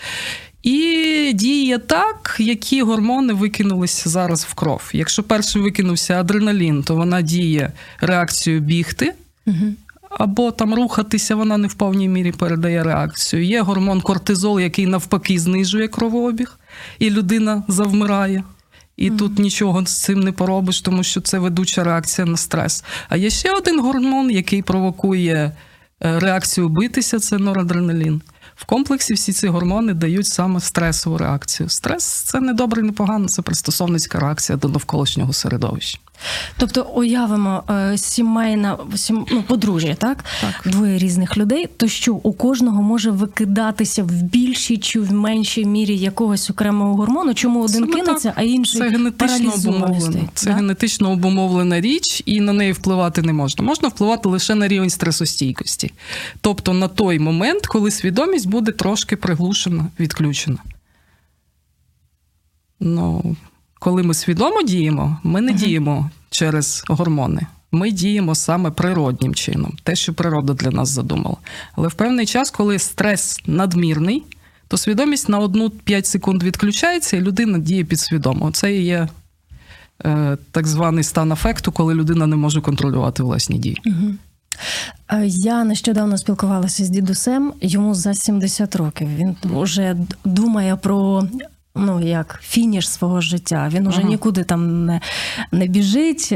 І 0.63 1.33
діє 1.35 1.79
так, 1.79 2.37
які 2.39 2.83
гормони 2.83 3.33
викинулися 3.33 4.11
зараз 4.11 4.45
в 4.45 4.55
кров. 4.55 4.91
Якщо 4.93 5.23
перший 5.23 5.63
викинувся 5.63 6.21
адреналін, 6.21 6.83
то 6.83 6.97
вона 6.97 7.23
діє 7.23 7.73
реакцію 8.01 8.61
бігти. 8.61 9.15
Угу. 9.47 9.75
Або 10.19 10.51
там 10.51 10.75
рухатися, 10.75 11.35
вона 11.35 11.57
не 11.57 11.69
в 11.69 11.75
повній 11.75 12.09
мірі 12.09 12.33
передає 12.33 12.85
реакцію. 12.85 13.45
Є 13.45 13.61
гормон 13.61 14.01
кортизол, 14.01 14.61
який 14.61 14.87
навпаки 14.87 15.39
знижує 15.39 15.89
кровообіг, 15.89 16.59
і 16.99 17.11
людина 17.11 17.63
завмирає. 17.69 18.45
І 18.97 19.11
mm. 19.11 19.17
тут 19.17 19.39
нічого 19.39 19.87
з 19.87 20.03
цим 20.03 20.21
не 20.21 20.33
поробиш, 20.33 20.81
тому 20.81 21.03
що 21.03 21.21
це 21.21 21.39
ведуча 21.39 21.85
реакція 21.85 22.27
на 22.27 22.37
стрес. 22.37 22.85
А 23.09 23.17
є 23.17 23.31
ще 23.31 23.53
один 23.53 23.81
гормон, 23.81 24.31
який 24.31 24.63
провокує 24.63 25.53
е, 26.05 26.19
реакцію 26.21 26.69
битися 26.69 27.19
це 27.19 27.39
норадреналін. 27.39 28.23
В 28.55 28.65
комплексі 28.65 29.15
всі 29.15 29.33
ці 29.33 29.49
гормони 29.49 29.95
дають 29.95 30.27
саме 30.27 30.61
стресову 30.61 31.19
реакцію. 31.19 31.69
Стрес 31.69 32.05
це 32.05 32.41
не 32.41 32.53
добре, 32.53 32.83
не 32.83 32.93
погано, 32.93 33.29
це 33.29 33.43
пристосовницька 33.43 34.19
реакція 34.19 34.59
до 34.59 34.69
навколишнього 34.69 35.33
середовища. 35.33 35.99
Тобто 36.57 36.83
уявимо 36.83 37.63
е, 37.71 37.99
сімейна 37.99 38.79
сім, 38.97 39.27
ну, 39.31 39.43
подружжя, 39.43 39.95
так? 39.95 40.25
так? 40.41 40.73
Двоє 40.73 40.99
різних 40.99 41.37
людей. 41.37 41.69
То 41.77 41.89
що 41.89 42.15
у 42.15 42.33
кожного 42.33 42.83
може 42.83 43.11
викидатися 43.11 44.03
в 44.03 44.23
більшій 44.23 44.79
чи 44.79 45.01
в 45.01 45.13
меншій 45.13 45.65
мірі 45.65 45.97
якогось 45.97 46.51
окремого 46.51 46.95
гормону? 46.95 47.35
Чому 47.35 47.63
один 47.63 47.81
Саме 47.81 47.93
кинеться, 47.93 48.29
так. 48.29 48.39
а 48.39 48.43
інший 48.43 48.81
це 48.81 48.89
генетично 48.89 49.53
обумовлена. 49.53 50.21
Це 50.35 50.47
да? 50.47 50.57
генетично 50.57 51.11
обумовлена 51.11 51.81
річ, 51.81 52.23
і 52.27 52.41
на 52.41 52.53
неї 52.53 52.73
впливати 52.73 53.23
не 53.23 53.33
можна. 53.33 53.65
Можна 53.65 53.89
впливати 53.89 54.29
лише 54.29 54.55
на 54.55 54.69
рівень 54.69 54.91
стресостійкості, 54.91 55.93
тобто 56.41 56.73
на 56.73 56.89
той 56.89 57.19
момент, 57.19 57.67
коли 57.67 57.91
свідомість 57.91 58.49
буде 58.49 58.73
трошки 58.73 59.17
приглушена, 59.17 59.87
відключена. 60.01 60.59
Ну, 62.81 63.37
коли 63.83 64.03
ми 64.03 64.15
свідомо 64.15 64.63
діємо, 64.63 65.19
ми 65.23 65.41
не 65.41 65.53
uh-huh. 65.53 65.57
діємо 65.57 66.11
через 66.31 66.85
гормони. 66.89 67.47
Ми 67.73 67.91
діємо 67.91 68.35
саме 68.35 68.71
природнім 68.71 69.35
чином, 69.35 69.77
те, 69.83 69.97
що 69.97 70.15
природа 70.15 70.55
для 70.55 70.71
нас 70.71 70.89
задумала. 70.89 71.37
Але 71.77 71.89
в 71.89 71.95
певний 71.95 72.27
час, 72.27 72.51
коли 72.51 72.79
стрес 72.79 73.41
надмірний, 73.47 74.23
то 74.69 74.77
свідомість 74.77 75.29
на 75.29 75.39
одну 75.39 75.71
5 75.71 76.07
секунд 76.07 76.43
відключається, 76.43 77.17
і 77.17 77.21
людина 77.21 77.59
діє 77.59 77.85
підсвідомо. 77.85 78.51
Це 78.51 78.75
і 78.75 78.85
є 78.85 79.09
е, 80.05 80.37
так 80.51 80.67
званий 80.67 81.05
стан 81.05 81.33
афекту, 81.33 81.73
коли 81.73 81.95
людина 81.95 82.27
не 82.27 82.37
може 82.37 82.61
контролювати 82.61 83.23
власні 83.23 83.59
дії. 83.59 83.83
Я 85.27 85.65
нещодавно 85.65 86.19
спілкувалася 86.19 86.85
з 86.85 86.89
дідусем, 86.89 87.53
йому 87.61 87.95
за 87.95 88.15
70 88.15 88.77
років. 88.77 89.09
Він 89.17 89.37
вже 89.45 89.97
думає 90.25 90.77
про 90.77 91.29
ну 91.75 92.01
як 92.01 92.41
фініш 92.43 92.89
свого 92.89 93.21
життя. 93.21 93.71
Він 93.73 93.87
уже 93.87 94.01
ага. 94.01 94.09
нікуди 94.09 94.45
там 94.45 94.87
не, 94.87 95.01
не 95.53 95.67
біжить, 95.67 96.35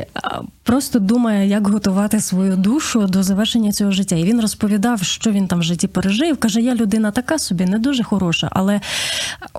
просто 0.66 0.98
думає, 0.98 1.48
як 1.48 1.68
готувати 1.68 2.20
свою 2.20 2.56
душу 2.56 3.06
до 3.06 3.22
завершення 3.22 3.72
цього 3.72 3.90
життя. 3.90 4.16
І 4.16 4.24
він 4.24 4.40
розповідав, 4.40 5.02
що 5.02 5.30
він 5.30 5.46
там 5.46 5.58
в 5.58 5.62
житті 5.62 5.86
пережив. 5.86 6.36
Каже, 6.36 6.60
я 6.60 6.74
людина 6.74 7.10
така 7.10 7.38
собі, 7.38 7.64
не 7.64 7.78
дуже 7.78 8.02
хороша. 8.02 8.48
Але 8.52 8.80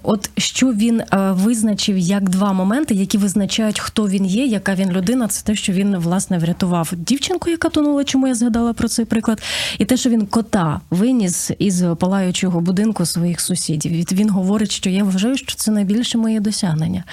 от 0.03 0.29
що 0.37 0.73
він 0.73 1.01
визначив 1.13 1.97
як 1.97 2.29
два 2.29 2.53
моменти, 2.53 2.93
які 2.93 3.17
визначають, 3.17 3.79
хто 3.79 4.07
він 4.07 4.25
є, 4.25 4.45
яка 4.45 4.75
він 4.75 4.91
людина, 4.91 5.27
це 5.27 5.45
те, 5.45 5.55
що 5.55 5.73
він 5.73 5.97
власне 5.97 6.37
врятував 6.37 6.93
дівчинку, 6.97 7.49
яка 7.49 7.69
тонула, 7.69 8.03
чому 8.03 8.27
я 8.27 8.35
згадала 8.35 8.73
про 8.73 8.87
цей 8.87 9.05
приклад, 9.05 9.41
і 9.77 9.85
те, 9.85 9.97
що 9.97 10.09
він 10.09 10.25
кота 10.25 10.81
виніс 10.89 11.51
із 11.59 11.83
палаючого 11.99 12.61
будинку 12.61 13.05
своїх 13.05 13.41
сусідів. 13.41 13.91
Він 14.11 14.29
говорить, 14.29 14.71
що 14.71 14.89
я 14.89 15.03
вважаю, 15.03 15.37
що 15.37 15.55
це 15.55 15.71
найбільше 15.71 16.17
моє 16.17 16.39
досягнення. 16.39 17.03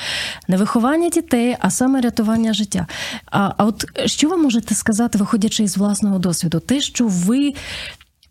Не 0.49 0.57
виховання 0.57 1.09
дітей, 1.09 1.57
а 1.61 1.71
саме 1.71 2.01
рятування 2.01 2.53
життя. 2.53 2.87
А, 3.31 3.53
а 3.57 3.65
от 3.65 3.84
що 4.07 4.29
ви 4.29 4.37
можете 4.37 4.75
сказати, 4.75 5.19
виходячи 5.19 5.63
із 5.63 5.77
власного 5.77 6.19
досвіду, 6.19 6.61
те, 6.61 6.81
що 6.81 7.07
ви. 7.09 7.55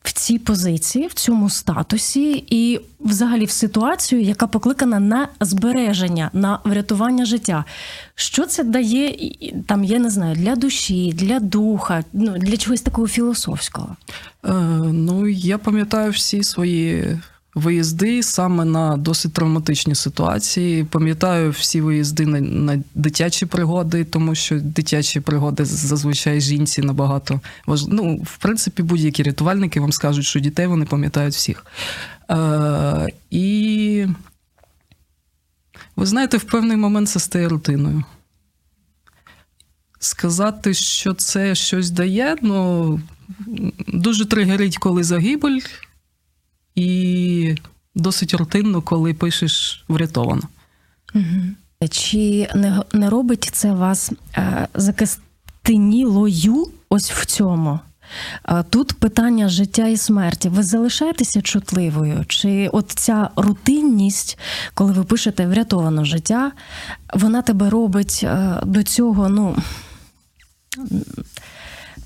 В 0.03 0.11
цій 0.13 0.39
позиції, 0.39 1.07
в 1.07 1.13
цьому 1.13 1.49
статусі, 1.49 2.43
і 2.49 2.79
взагалі 2.99 3.45
в 3.45 3.51
ситуацію, 3.51 4.21
яка 4.21 4.47
покликана 4.47 4.99
на 4.99 5.27
збереження, 5.39 6.29
на 6.33 6.59
врятування 6.63 7.25
життя. 7.25 7.65
Що 8.15 8.45
це 8.45 8.63
дає 8.63 9.31
там, 9.67 9.83
я 9.83 9.99
не 9.99 10.09
знаю, 10.09 10.35
для 10.35 10.55
душі, 10.55 11.13
для 11.13 11.39
духа, 11.39 12.03
ну 12.13 12.37
для 12.37 12.57
чогось 12.57 12.81
такого 12.81 13.07
філософського? 13.07 13.95
Е, 14.45 14.53
Ну 14.93 15.27
я 15.27 15.57
пам'ятаю 15.57 16.11
всі 16.11 16.43
свої 16.43 17.19
виїзди 17.55 18.23
саме 18.23 18.65
на 18.65 18.97
досить 18.97 19.33
травматичні 19.33 19.95
ситуації. 19.95 20.83
Пам'ятаю 20.83 21.51
всі 21.51 21.81
виїзди 21.81 22.25
на, 22.25 22.41
на 22.41 22.83
дитячі 22.95 23.45
пригоди, 23.45 24.03
тому 24.03 24.35
що 24.35 24.59
дитячі 24.59 25.19
пригоди 25.19 25.65
зазвичай 25.65 26.41
жінці 26.41 26.81
набагато 26.81 27.41
важ... 27.65 27.87
Ну, 27.87 28.15
в 28.15 28.37
принципі, 28.37 28.83
будь-які 28.83 29.23
рятувальники 29.23 29.79
вам 29.79 29.91
скажуть, 29.91 30.25
що 30.25 30.39
дітей 30.39 30.67
вони 30.67 30.85
пам'ятають 30.85 31.33
всіх. 31.33 31.65
Е, 32.29 33.09
І 33.31 34.05
ви 35.95 36.05
знаєте, 36.05 36.37
в 36.37 36.43
певний 36.43 36.77
момент 36.77 37.09
це 37.09 37.19
стає 37.19 37.49
рутиною. 37.49 38.03
Сказати, 39.99 40.73
що 40.73 41.13
це 41.13 41.55
щось 41.55 41.89
дає, 41.89 42.35
ну 42.41 42.99
дуже 43.87 44.25
тригерить, 44.25 44.77
коли 44.77 45.03
загибель 45.03 45.59
і 46.75 47.55
досить 47.95 48.33
рутинно, 48.33 48.81
коли 48.81 49.13
пишеш 49.13 49.85
врятовано. 49.87 50.41
Угу. 51.15 51.87
Чи 51.89 52.49
не 52.55 52.83
не 52.93 53.09
робить 53.09 53.49
це 53.51 53.73
вас 53.73 54.11
е, 54.37 54.67
закостенілою 54.73 56.67
ось 56.89 57.11
в 57.11 57.25
цьому? 57.25 57.79
Е, 58.49 58.63
тут 58.69 58.93
питання 58.93 59.49
життя 59.49 59.87
і 59.87 59.97
смерті. 59.97 60.49
Ви 60.49 60.63
залишаєтеся 60.63 61.41
чутливою? 61.41 62.25
Чи 62.27 62.67
от 62.67 62.91
ця 62.91 63.29
рутинність, 63.35 64.39
коли 64.73 64.91
ви 64.91 65.03
пишете 65.03 65.47
врятовано 65.47 66.05
життя, 66.05 66.51
вона 67.13 67.41
тебе 67.41 67.69
робить 67.69 68.21
е, 68.23 68.59
до 68.65 68.83
цього, 68.83 69.29
ну 69.29 69.55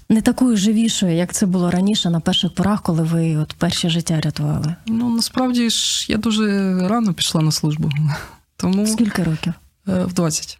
не 0.10 0.22
такою 0.22 0.58
живішою, 0.58 1.16
як 1.16 1.34
це 1.34 1.46
було 1.46 1.72
раніше 1.72 2.10
на 2.10 2.20
перших 2.20 2.56
порах, 2.56 2.82
коли 2.82 3.04
ви 3.04 3.38
от 3.38 3.54
перше 3.54 3.90
життя 3.90 4.22
рятували? 4.22 4.76
Ну 4.88 5.10
насправді 5.10 5.70
ж 5.70 6.06
я 6.12 6.18
дуже 6.18 6.76
рано 6.88 7.14
пішла 7.14 7.42
на 7.42 7.52
службу. 7.52 7.92
Тому 8.58 8.88
скільки 8.88 9.24
років? 9.24 9.54
Е, 9.88 10.04
в 10.04 10.14
20. 10.14 10.60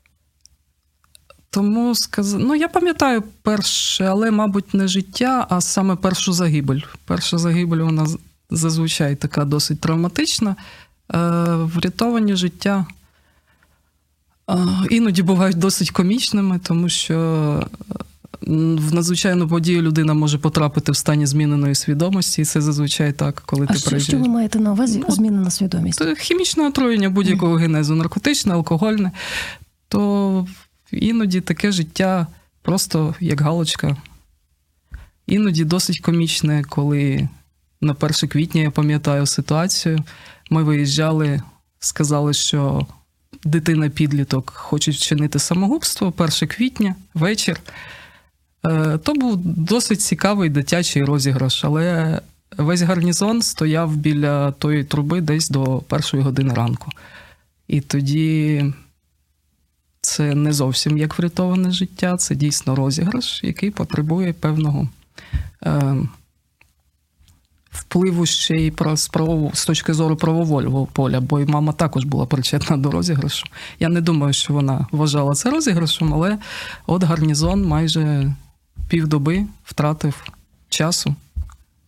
Тому 1.50 1.96
сказ... 1.96 2.34
ну 2.34 2.56
я 2.56 2.68
пам'ятаю 2.68 3.24
перше, 3.42 4.06
але, 4.06 4.32
мабуть, 4.32 4.74
не 4.74 4.88
життя, 4.88 5.48
а 5.50 5.62
саме 5.62 5.96
першу 5.96 6.34
загибель. 6.34 6.82
Перша 7.06 7.38
загибель 7.38 7.78
вона 7.78 8.08
зазвичай 8.50 9.16
така 9.16 9.46
досить 9.46 9.82
травматична. 9.82 10.56
Е, 11.14 11.18
Врятовані 11.56 12.36
життя 12.36 12.86
е, 14.50 14.56
іноді 14.90 15.24
бувають 15.24 15.58
досить 15.58 15.92
комічними, 15.92 16.60
тому 16.60 16.90
що 16.90 17.68
в 18.48 18.94
надзвичайну 18.94 19.48
подію 19.48 19.82
людина 19.82 20.14
може 20.14 20.38
потрапити 20.38 20.92
в 20.92 20.96
стані 20.96 21.26
зміненої 21.26 21.76
свідомості, 21.76 22.42
і 22.42 22.46
це 22.46 22.62
зазвичай 22.62 23.14
так, 23.14 23.44
коли 23.46 23.66
а 23.70 23.74
ти 23.74 23.80
що, 23.80 23.90
приїжджаєш. 23.90 24.22
що 24.22 24.30
ви 24.30 24.34
маєте 24.36 24.60
на 24.60 24.72
увазі 24.72 25.04
ну, 25.08 25.16
змінена 25.16 25.52
свідомість? 25.52 26.04
Хімічне 26.18 26.68
отруєння 26.68 27.10
будь-якого 27.10 27.56
генезу, 27.56 27.96
наркотичне, 27.96 28.54
алкогольне, 28.54 29.12
то 29.88 30.48
іноді 30.92 31.42
таке 31.42 31.72
життя 31.72 32.28
просто 32.62 33.16
як 33.20 33.42
галочка. 33.42 33.98
Іноді 35.28 35.66
досить 35.66 36.00
комічне, 36.00 36.64
коли 36.70 37.30
на 37.82 37.96
1 38.00 38.30
квітня 38.30 38.62
я 38.62 38.72
пам'ятаю 38.72 39.26
ситуацію. 39.26 40.04
Ми 40.50 40.64
виїжджали, 40.64 41.42
сказали, 41.80 42.34
що 42.34 42.88
дитина-підліток 43.44 44.54
хоче 44.56 44.92
вчинити 44.92 45.40
самогубство 45.40 46.14
1 46.18 46.48
квітня, 46.48 46.96
вечір. 47.14 47.60
Е, 48.70 48.98
то 48.98 49.14
був 49.14 49.38
досить 49.44 50.02
цікавий 50.02 50.50
дитячий 50.50 51.04
розіграш, 51.04 51.66
але 51.66 52.20
весь 52.58 52.82
гарнізон 52.82 53.42
стояв 53.42 53.96
біля 53.96 54.52
тої 54.52 54.84
труби 54.84 55.22
десь 55.22 55.50
до 55.50 55.78
першої 55.78 56.24
години 56.24 56.54
ранку. 56.54 56.92
І 57.68 57.82
тоді 57.82 58.66
це 60.02 60.36
не 60.36 60.54
зовсім 60.54 60.98
як 60.98 61.20
врятоване 61.20 61.72
життя, 61.72 62.18
це 62.18 62.36
дійсно 62.36 62.76
розіграш, 62.76 63.44
який 63.44 63.72
потребує 63.72 64.34
певного 64.34 64.88
е, 65.66 65.96
впливу 67.72 68.26
ще 68.26 68.56
й 68.56 68.72
про 68.72 68.98
справу 68.98 69.52
з 69.54 69.66
точки 69.66 69.94
зору 69.94 70.16
правовольного 70.16 70.86
поля, 70.86 71.22
бо 71.22 71.40
і 71.40 71.46
мама 71.46 71.74
також 71.74 72.06
була 72.06 72.26
причетна 72.26 72.78
до 72.78 72.92
розіграшу. 72.92 73.46
Я 73.80 73.90
не 73.90 74.02
думаю, 74.02 74.34
що 74.34 74.54
вона 74.54 74.88
вважала 74.92 75.34
це 75.34 75.50
розіграшем, 75.50 76.14
але 76.14 76.38
от 76.86 77.04
гарнізон 77.04 77.66
майже 77.66 78.34
півдоби 78.88 79.46
втратив 79.64 80.24
часу 80.70 81.16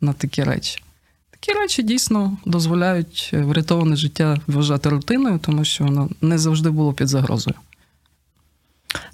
на 0.02 0.14
такі 0.14 0.44
речі. 0.44 0.84
Такі 1.32 1.60
речі 1.60 1.84
дійсно 1.84 2.38
дозволяють 2.46 3.32
е, 3.34 3.42
врятоване 3.42 3.96
життя 3.96 4.38
вважати 4.48 4.90
рутиною, 4.90 5.40
тому 5.40 5.66
що 5.66 5.84
воно 5.84 6.10
не 6.22 6.38
завжди 6.38 6.70
було 6.70 6.94
під 6.94 7.08
загрозою. 7.08 7.56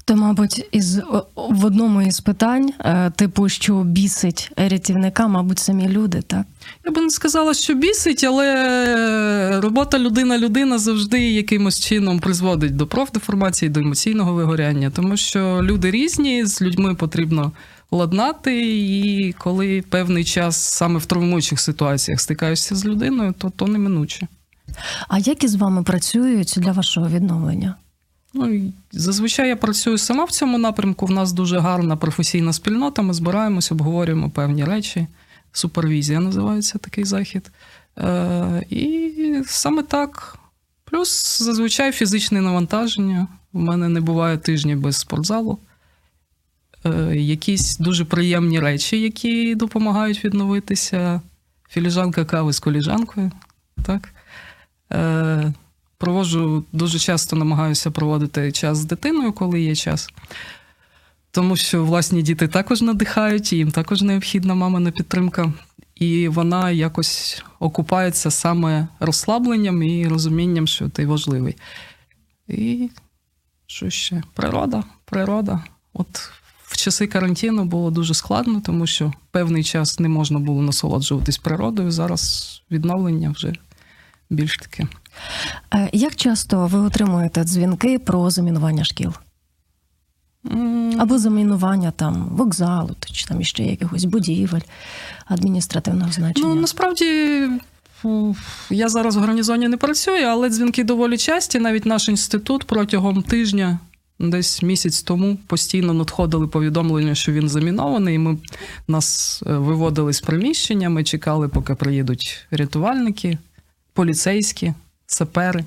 То, 0.06 0.15
мабуть, 0.15 0.68
із 0.72 0.98
в 1.36 1.65
одному 1.65 2.01
із 2.01 2.20
питань, 2.20 2.74
е, 2.80 3.12
типу, 3.15 3.50
що 3.50 3.84
бісить 3.84 4.51
рятівника, 4.58 5.27
мабуть, 5.27 5.60
самі 5.60 5.88
люди, 5.88 6.22
так? 6.22 6.46
Я 6.86 6.92
би 6.92 7.01
не 7.01 7.10
сказала, 7.10 7.54
що 7.54 7.74
бісить, 7.74 8.24
але 8.24 9.60
робота 9.62 10.00
людина-людина 10.00 10.77
завжди 10.77 11.32
якимось 11.32 11.80
чином 11.80 12.20
призводить 12.20 12.75
до 12.75 12.88
профдеформації, 12.88 13.70
до 13.70 13.80
емоційного 13.80 14.34
вигоряння, 14.34 14.89
тому 14.89 15.18
що 15.18 15.60
люди 15.63 15.92
різні, 15.92 16.46
з 16.46 16.62
людьми 16.62 16.96
потрібно 16.96 17.51
ладнати, 17.92 18.77
і 18.77 19.34
коли 19.34 19.82
певний 19.89 20.24
час 20.24 20.56
саме 20.58 21.00
в 21.00 21.06
травмуючих 21.06 21.60
ситуаціях 21.60 22.22
стикаєшся 22.22 22.75
з 22.75 22.86
людиною, 22.86 23.34
то 23.38 23.50
то 23.50 23.68
неминуче. 23.68 24.27
А 25.08 25.18
як 25.20 25.44
із 25.44 25.56
вами 25.56 25.84
працюють 25.84 26.54
для 26.58 26.72
вашого 26.72 27.10
відновлення? 27.10 27.75
Ну, 28.34 28.74
зазвичай 28.92 29.48
я 29.48 29.56
працюю 29.56 29.98
сама 29.98 30.24
в 30.24 30.32
цьому 30.32 30.58
напрямку. 30.58 31.06
В 31.06 31.12
нас 31.12 31.34
дуже 31.34 31.60
гарна 31.60 31.96
професійна 31.96 32.54
спільнота. 32.54 33.01
Ми 33.01 33.13
збираємось, 33.13 33.72
обговорюємо 33.72 34.30
певні 34.30 34.65
речі. 34.65 35.08
Супервізія 35.51 36.20
називається 36.20 36.77
такий 36.77 37.04
захід. 37.04 37.51
Е, 37.98 38.63
і 38.70 39.42
саме 39.46 39.84
так. 39.84 40.39
Плюс 40.86 41.42
зазвичай 41.42 41.92
фізичне 41.92 42.42
навантаження. 42.42 43.27
У 43.54 43.60
мене 43.60 43.89
не 43.89 44.01
буває 44.01 44.38
тижні 44.38 44.75
без 44.75 44.98
спортзалу. 44.98 45.60
Е, 46.86 47.15
якісь 47.15 47.77
дуже 47.77 48.06
приємні 48.06 48.60
речі, 48.60 49.01
які 49.01 49.56
допомагають 49.56 50.25
відновитися. 50.25 51.22
Філіжанка 51.70 52.25
кави 52.25 52.54
з 52.54 52.60
коліжанкою. 52.60 53.32
Так. 53.84 54.10
Е, 54.92 55.54
проводжу 55.98 56.65
дуже 56.72 57.00
часто 57.00 57.36
намагаюся 57.36 57.92
проводити 57.92 58.51
час 58.51 58.77
з 58.77 58.86
дитиною, 58.86 59.34
коли 59.34 59.62
є 59.62 59.75
час. 59.75 60.10
Тому 61.32 61.56
що 61.56 61.86
власні 61.86 62.22
діти 62.22 62.48
також 62.48 62.82
надихають, 62.82 63.54
їм 63.54 63.72
також 63.72 64.01
необхідна 64.01 64.56
мамина 64.56 64.92
підтримка. 64.92 65.54
І 65.96 66.27
вона 66.27 66.72
якось 66.72 67.44
окупається 67.60 68.32
саме 68.32 68.88
розслабленням 69.00 69.84
і 69.84 70.08
розумінням, 70.08 70.68
що 70.68 70.89
ти 70.89 71.06
важливий. 71.06 71.56
І 72.48 72.89
що 73.68 73.89
ще? 73.89 74.24
Природа, 74.34 74.84
природа. 75.06 75.63
От 75.94 76.32
в 76.75 76.77
часи 76.77 77.08
карантину 77.08 77.65
було 77.65 77.91
дуже 77.91 78.13
складно, 78.13 78.62
тому 78.65 78.88
що 78.88 79.13
певний 79.32 79.63
час 79.63 80.00
не 80.00 80.10
можна 80.10 80.39
було 80.39 80.62
насолоджуватись 80.62 81.38
природою. 81.38 81.91
Зараз 81.91 82.62
відновлення 82.72 83.29
вже 83.29 83.53
більш 84.29 84.58
таке. 84.58 84.88
Е, 85.74 85.89
Як 85.94 86.15
часто 86.15 86.67
ви 86.67 86.79
отримуєте 86.79 87.44
дзвінки 87.44 88.00
про 88.00 88.29
замінування 88.29 88.84
шкіл? 88.84 89.13
Або 91.00 91.20
замінування 91.20 91.91
там 91.91 92.29
вокзалу, 92.32 92.96
чи 93.12 93.25
там 93.25 93.41
іще 93.41 93.63
якихось 93.63 94.05
будівель 94.05 94.62
адміністративного 95.25 96.12
значення? 96.12 96.48
Ну 96.48 96.55
насправді 96.55 97.05
я 98.70 98.89
зараз 98.89 99.15
в 99.15 99.20
гарнізоні 99.20 99.67
не 99.67 99.77
працюю, 99.77 100.25
але 100.25 100.50
дзвінки 100.50 100.84
доволі 100.84 101.17
часті. 101.17 101.60
Навіть 101.60 101.86
наш 101.86 102.10
інститут 102.10 102.63
протягом 102.63 103.24
тижня, 103.24 103.79
десь 104.19 104.62
місяць 104.63 105.03
тому, 105.03 105.38
постійно 105.48 105.93
надходили 105.93 106.48
повідомлення, 106.48 107.15
що 107.15 107.31
він 107.31 107.50
замінований. 107.50 108.15
і 108.15 108.17
Ми 108.17 108.38
нас 108.88 109.43
е, 109.48 109.53
виводили 109.53 110.13
з 110.13 110.22
приміщення. 110.22 110.89
Ми 110.89 111.03
чекали, 111.03 111.48
поки 111.48 111.75
приїдуть 111.75 112.48
рятувальники, 112.51 113.38
поліцейські, 113.93 114.74
сапери, 115.07 115.63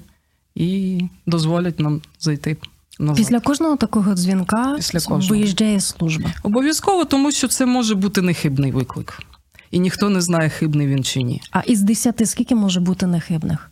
і 0.54 1.00
дозволять 1.26 1.80
нам 1.80 2.00
зайти 2.20 2.56
назад. 2.98 3.16
Після 3.16 3.40
кожного 3.40 3.76
такого 3.76 4.14
дзвінка 4.14 4.74
Після 4.76 4.98
кожного. 4.98 5.28
виїжджає 5.28 5.80
служба. 5.80 6.32
Обов'язково, 6.42 7.04
тому 7.04 7.32
що 7.32 7.48
це 7.48 7.66
може 7.66 7.94
бути 7.94 8.22
нехибний 8.22 8.72
виклик. 8.72 9.22
І 9.70 9.78
ніхто 9.78 10.08
не 10.08 10.20
знає, 10.20 10.48
хибний 10.48 10.86
він 10.86 11.04
чи 11.04 11.22
ні. 11.22 11.40
А 11.50 11.60
із 11.60 11.80
десяти 11.82 12.26
скільки 12.26 12.54
може 12.54 12.80
бути 12.80 13.06
нехибних? 13.06 13.70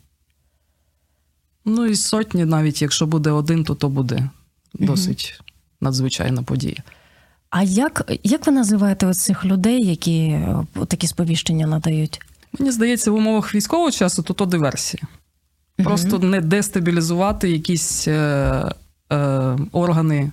Ну, 1.65 1.85
і 1.85 1.95
сотні, 1.95 2.45
навіть 2.45 2.81
якщо 2.81 3.05
буде 3.05 3.31
один, 3.31 3.63
то 3.63 3.75
то 3.75 3.89
буде 3.89 4.29
досить 4.79 5.41
надзвичайна 5.81 6.43
подія. 6.43 6.83
А 7.49 7.63
як, 7.63 8.11
як 8.23 8.47
ви 8.47 8.53
називаєте 8.53 9.05
оцих 9.05 9.45
людей, 9.45 9.85
які 9.85 10.19
е, 10.19 10.65
такі 10.87 11.07
сповіщення 11.07 11.67
надають? 11.67 12.21
Мені 12.59 12.71
здається, 12.71 13.11
в 13.11 13.15
умовах 13.15 13.55
військового 13.55 13.91
часу 13.91 14.23
то 14.23 14.33
то 14.33 14.45
диверсія. 14.45 15.03
Просто 15.83 16.19
не 16.19 16.41
дестабілізувати 16.41 17.49
якісь 17.49 18.07
е, 18.07 18.71
е, 19.11 19.57
органи 19.71 20.31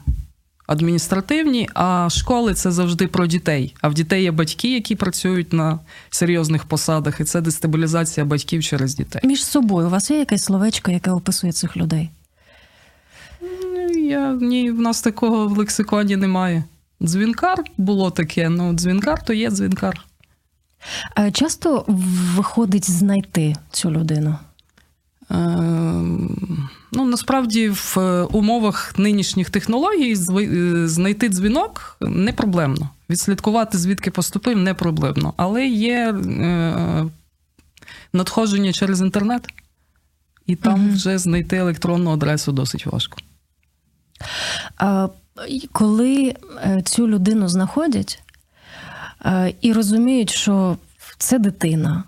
адміністративні, 0.66 1.68
а 1.74 2.08
школи 2.10 2.54
це 2.54 2.70
завжди 2.70 3.06
про 3.06 3.26
дітей. 3.26 3.74
А 3.80 3.88
в 3.88 3.94
дітей 3.94 4.22
є 4.22 4.30
батьки, 4.30 4.74
які 4.74 4.94
працюють 4.94 5.52
на 5.52 5.78
серйозних 6.10 6.64
посадах, 6.64 7.20
і 7.20 7.24
це 7.24 7.40
дестабілізація 7.40 8.26
батьків 8.26 8.62
через 8.62 8.94
дітей. 8.94 9.22
Між 9.24 9.44
собою 9.44 9.86
у 9.86 9.90
вас 9.90 10.10
є 10.10 10.18
якесь 10.18 10.44
словечко, 10.44 10.90
яке 10.90 11.10
описує 11.10 11.52
цих 11.52 11.76
людей? 11.76 12.10
Ну, 13.74 13.88
Я, 13.98 14.32
ні, 14.32 14.70
в 14.70 14.80
нас 14.80 15.02
такого 15.02 15.48
в 15.48 15.58
лексиконі 15.58 16.16
немає. 16.16 16.64
Дзвінкар 17.02 17.64
було 17.76 18.10
таке, 18.10 18.48
ну 18.48 18.72
дзвінкар 18.72 19.24
то 19.24 19.32
є 19.32 19.50
дзвінкар. 19.50 20.04
Е, 21.18 21.30
Часто 21.32 21.84
виходить 22.36 22.90
знайти 22.90 23.56
цю 23.70 23.90
людину. 23.90 24.36
Ем, 25.30 26.68
Ну, 26.96 27.04
насправді, 27.04 27.68
в 27.68 27.94
е, 27.98 28.22
умовах 28.22 28.98
нинішніх 28.98 29.50
технологій 29.50 30.12
е, 30.12 30.88
знайти 30.88 31.28
дзвінок 31.28 31.96
не 32.00 32.32
проблемно. 32.32 32.90
Відслідкувати, 33.10 33.78
звідки 33.78 34.10
поступив, 34.10 34.58
не 34.58 34.74
проблемно. 34.74 35.34
Але 35.36 35.66
є 35.66 36.12
е, 36.12 37.04
надходження 38.12 38.72
через 38.72 39.00
інтернет, 39.00 39.46
і 40.46 40.56
там 40.56 40.80
Мгм. 40.80 40.92
вже 40.94 41.18
знайти 41.18 41.56
електронну 41.56 42.10
адресу 42.12 42.52
досить 42.52 42.86
важко. 42.86 43.18
Коли 45.72 46.34
е, 46.64 46.82
цю 46.84 47.08
людину 47.08 47.48
знаходять 47.48 48.22
е, 49.26 49.54
і 49.60 49.72
розуміють, 49.72 50.30
що 50.30 50.76
це 51.18 51.38
дитина, 51.38 52.04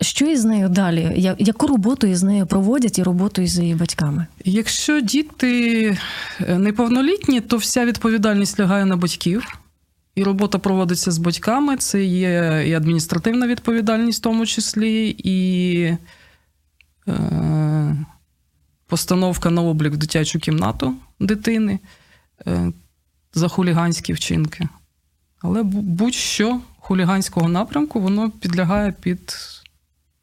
що 0.00 0.26
із 0.26 0.44
нею 0.44 0.68
далі? 0.68 1.34
Яку 1.38 1.66
роботу 1.66 2.06
із 2.06 2.22
нею 2.22 2.46
проводять 2.46 2.98
і 2.98 3.02
роботу 3.02 3.42
із 3.42 3.58
її 3.58 3.74
батьками? 3.74 4.26
Якщо 4.44 5.00
діти 5.00 5.98
е, 6.40 6.58
неповнолітні, 6.58 7.40
то 7.40 7.56
вся 7.56 7.84
відповідальність 7.84 8.60
лягає 8.60 8.84
на 8.84 8.96
батьків. 8.96 9.58
І 10.14 10.24
робота 10.24 10.58
проводиться 10.58 11.10
з 11.10 11.18
батьками. 11.18 11.76
Це 11.76 12.04
є 12.04 12.64
і 12.66 12.72
адміністративна 12.72 13.46
відповідальність, 13.46 14.20
в 14.20 14.22
тому 14.22 14.46
числі, 14.46 15.16
і 15.18 15.76
е, 17.08 17.96
постановка 18.86 19.50
на 19.50 19.62
облік 19.62 19.92
в 19.92 19.96
дитячу 19.96 20.38
кімнату 20.38 20.94
дитини 21.20 21.78
е, 22.46 22.72
за 23.34 23.48
хуліганські 23.48 24.12
вчинки. 24.12 24.68
Але 25.42 25.62
будь-що 25.62 26.60
хуліганського 26.78 27.48
напрямку 27.48 28.00
воно 28.00 28.30
підлягає 28.30 28.92
під 28.92 29.36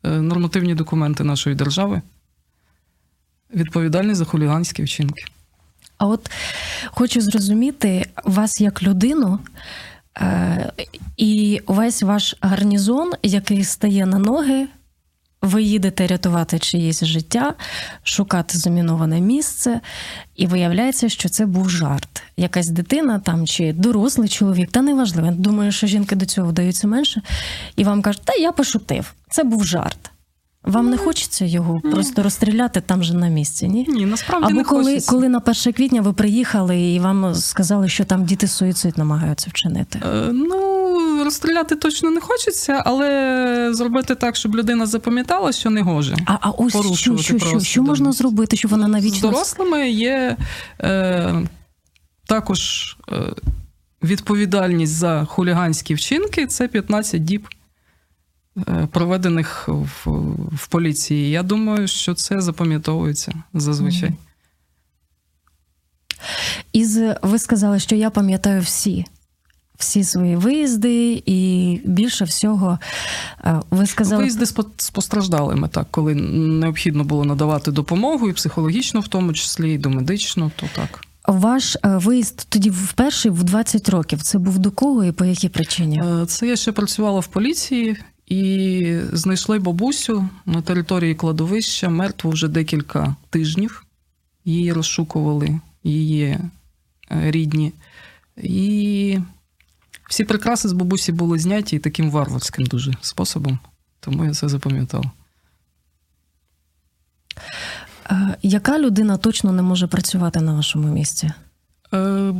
е, 0.03 0.09
нормативні 0.09 0.75
документи 0.75 1.23
нашої 1.23 1.55
держави 1.55 2.01
відповідальність 3.55 4.17
за 4.17 4.25
хуліганські 4.25 4.83
вчинки. 4.83 5.25
А 5.97 6.07
от 6.07 6.31
хочу 6.87 7.21
зрозуміти 7.21 8.05
вас 8.23 8.61
як 8.61 8.83
людину. 8.83 9.39
е, 10.17 10.71
І 11.17 11.61
весь 11.67 12.03
ваш 12.03 12.35
гарнізон, 12.41 13.11
який 13.23 13.63
стає 13.63 14.05
на 14.05 14.17
ноги, 14.17 14.67
ви 15.43 15.63
їдете 15.63 16.07
рятувати 16.07 16.59
чиєсь 16.59 17.03
життя, 17.03 17.53
шукати 18.03 18.57
заміноване 18.57 19.21
місце, 19.21 19.79
і 20.35 20.47
виявляється, 20.47 21.09
що 21.09 21.29
це 21.29 21.45
був 21.45 21.69
жарт. 21.69 22.23
Якась 22.37 22.69
дитина 22.69 23.19
там 23.19 23.47
чи 23.47 23.73
дорослий 23.73 24.29
чоловік, 24.29 24.71
та 24.71 24.81
неважливо. 24.81 25.29
Думаю, 25.31 25.71
що 25.71 25.87
жінки 25.87 26.15
до 26.15 26.25
цього 26.25 26.47
вдаються 26.47 26.87
менше. 26.87 27.21
І 27.75 27.83
вам 27.83 28.01
кажуть, 28.01 28.21
та 28.25 28.33
я 28.33 28.51
пошутив, 28.51 29.13
це 29.29 29.43
був 29.43 29.65
жарт. 29.65 29.97
Вам 30.63 30.89
не 30.89 30.97
хочеться 30.97 31.45
його 31.45 31.79
просто 31.79 32.23
розстріляти 32.23 32.81
там 32.81 33.03
же 33.03 33.13
на 33.13 33.27
місці, 33.27 33.67
ні? 33.67 33.85
Ні, 33.89 34.05
насправді 34.05 34.45
Або 34.45 34.55
не 34.55 34.63
коли, 34.63 34.83
хочеться. 34.83 35.11
коли 35.11 35.29
на 35.29 35.37
1 35.37 35.73
квітня 35.73 36.01
ви 36.01 36.13
приїхали 36.13 36.81
і 36.81 36.99
вам 36.99 37.35
сказали, 37.35 37.89
що 37.89 38.05
там 38.05 38.25
діти 38.25 38.47
суїцид 38.47 38.97
намагаються 38.97 39.49
вчинити. 39.49 39.99
Е, 40.05 40.29
Ну, 40.33 40.72
розстріляти 41.23 41.75
точно 41.75 42.11
не 42.11 42.21
хочеться, 42.21 42.83
але 42.85 43.69
зробити 43.73 44.15
так, 44.15 44.35
щоб 44.35 44.55
людина 44.55 44.85
запам'ятала, 44.85 45.51
що 45.51 45.69
не 45.69 45.81
гоже. 45.81 46.15
А, 46.25 46.37
а 46.41 46.49
ось 46.49 46.97
що, 46.97 47.17
що, 47.17 47.39
що, 47.39 47.59
що 47.59 47.83
можна 47.83 48.11
зробити, 48.11 48.57
щоб 48.57 48.71
вона 48.71 49.01
З 49.01 49.21
дорослими 49.21 49.89
є 49.89 50.37
е, 50.79 51.33
також 52.25 52.97
е, 53.11 53.15
відповідальність 54.03 54.93
за 54.93 55.25
хуліганські 55.25 55.93
вчинки 55.93 56.47
це 56.47 56.67
15 56.67 57.23
діб 57.23 57.47
е, 58.57 58.87
проведених 58.91 59.67
в, 59.67 60.09
в 60.55 60.67
поліції. 60.67 61.29
Я 61.29 61.43
думаю, 61.43 61.87
що 61.87 62.13
це 62.13 62.41
запам'ятовується 62.41 63.33
зазвичай. 63.53 64.11
Із 66.73 66.99
ви 67.21 67.39
сказали, 67.39 67.79
що 67.79 67.95
я 67.95 68.09
пам'ятаю 68.09 68.61
всі. 68.61 69.05
Всі 69.77 70.03
свої 70.03 70.35
виїзди, 70.35 71.23
і 71.25 71.81
більше 71.85 72.25
всього 72.25 72.79
е, 73.45 73.61
ви 73.71 73.85
сказали 73.85 74.21
Виїзди 74.21 74.45
з 74.45 74.51
по- 74.51 74.65
постраждалими, 74.93 75.67
так, 75.67 75.87
коли 75.91 76.15
необхідно 76.15 77.03
було 77.03 77.25
надавати 77.25 77.71
допомогу, 77.71 78.29
і 78.29 78.33
психологічну, 78.33 78.99
в 78.99 79.07
тому 79.07 79.33
числі, 79.33 79.73
і 79.73 79.77
домедичну, 79.77 80.51
то 80.55 80.65
так. 80.75 80.99
ваш 81.27 81.75
е, 81.75 81.79
виїзд 81.83 82.45
тоді 82.49 82.69
вперше 82.69 83.29
в 83.29 83.43
20 83.43 83.89
років. 83.89 84.21
Це 84.21 84.37
був 84.37 84.59
до 84.59 84.71
кого 84.71 85.03
і 85.03 85.11
по 85.11 85.25
якій 85.25 85.49
причині? 85.49 86.01
Е, 86.21 86.25
Це 86.25 86.47
я 86.47 86.55
ще 86.55 86.71
працювала 86.71 87.19
в 87.19 87.27
поліції 87.27 87.97
і 88.27 88.97
знайшли 89.13 89.59
бабусю 89.59 90.29
на 90.45 90.61
території 90.61 91.15
кладовища 91.15 91.89
мертву 91.89 92.31
вже 92.31 92.47
декілька 92.47 93.15
тижнів. 93.29 93.85
Її 94.45 94.73
розшукували 94.73 95.59
її 95.83 96.37
рідні. 97.09 97.73
І 98.37 99.17
всі 100.13 100.23
прикраси 100.23 100.69
з 100.69 100.73
бабусі 100.73 101.11
були 101.11 101.39
зняті 101.39 101.79
таким 101.79 102.11
варварським 102.11 102.65
дуже 102.65 102.93
способом. 103.01 103.59
Тому 103.99 104.25
я 104.25 104.31
це 104.31 104.49
запам'ятав. 104.49 105.05
Е, 108.11 108.37
Яка 108.41 108.79
людина 108.79 109.17
точно 109.17 109.51
не 109.51 109.61
може 109.61 109.87
працювати 109.87 110.41
на 110.41 110.53
вашому 110.53 110.87
місці? 110.87 111.31
Е, 111.93 112.33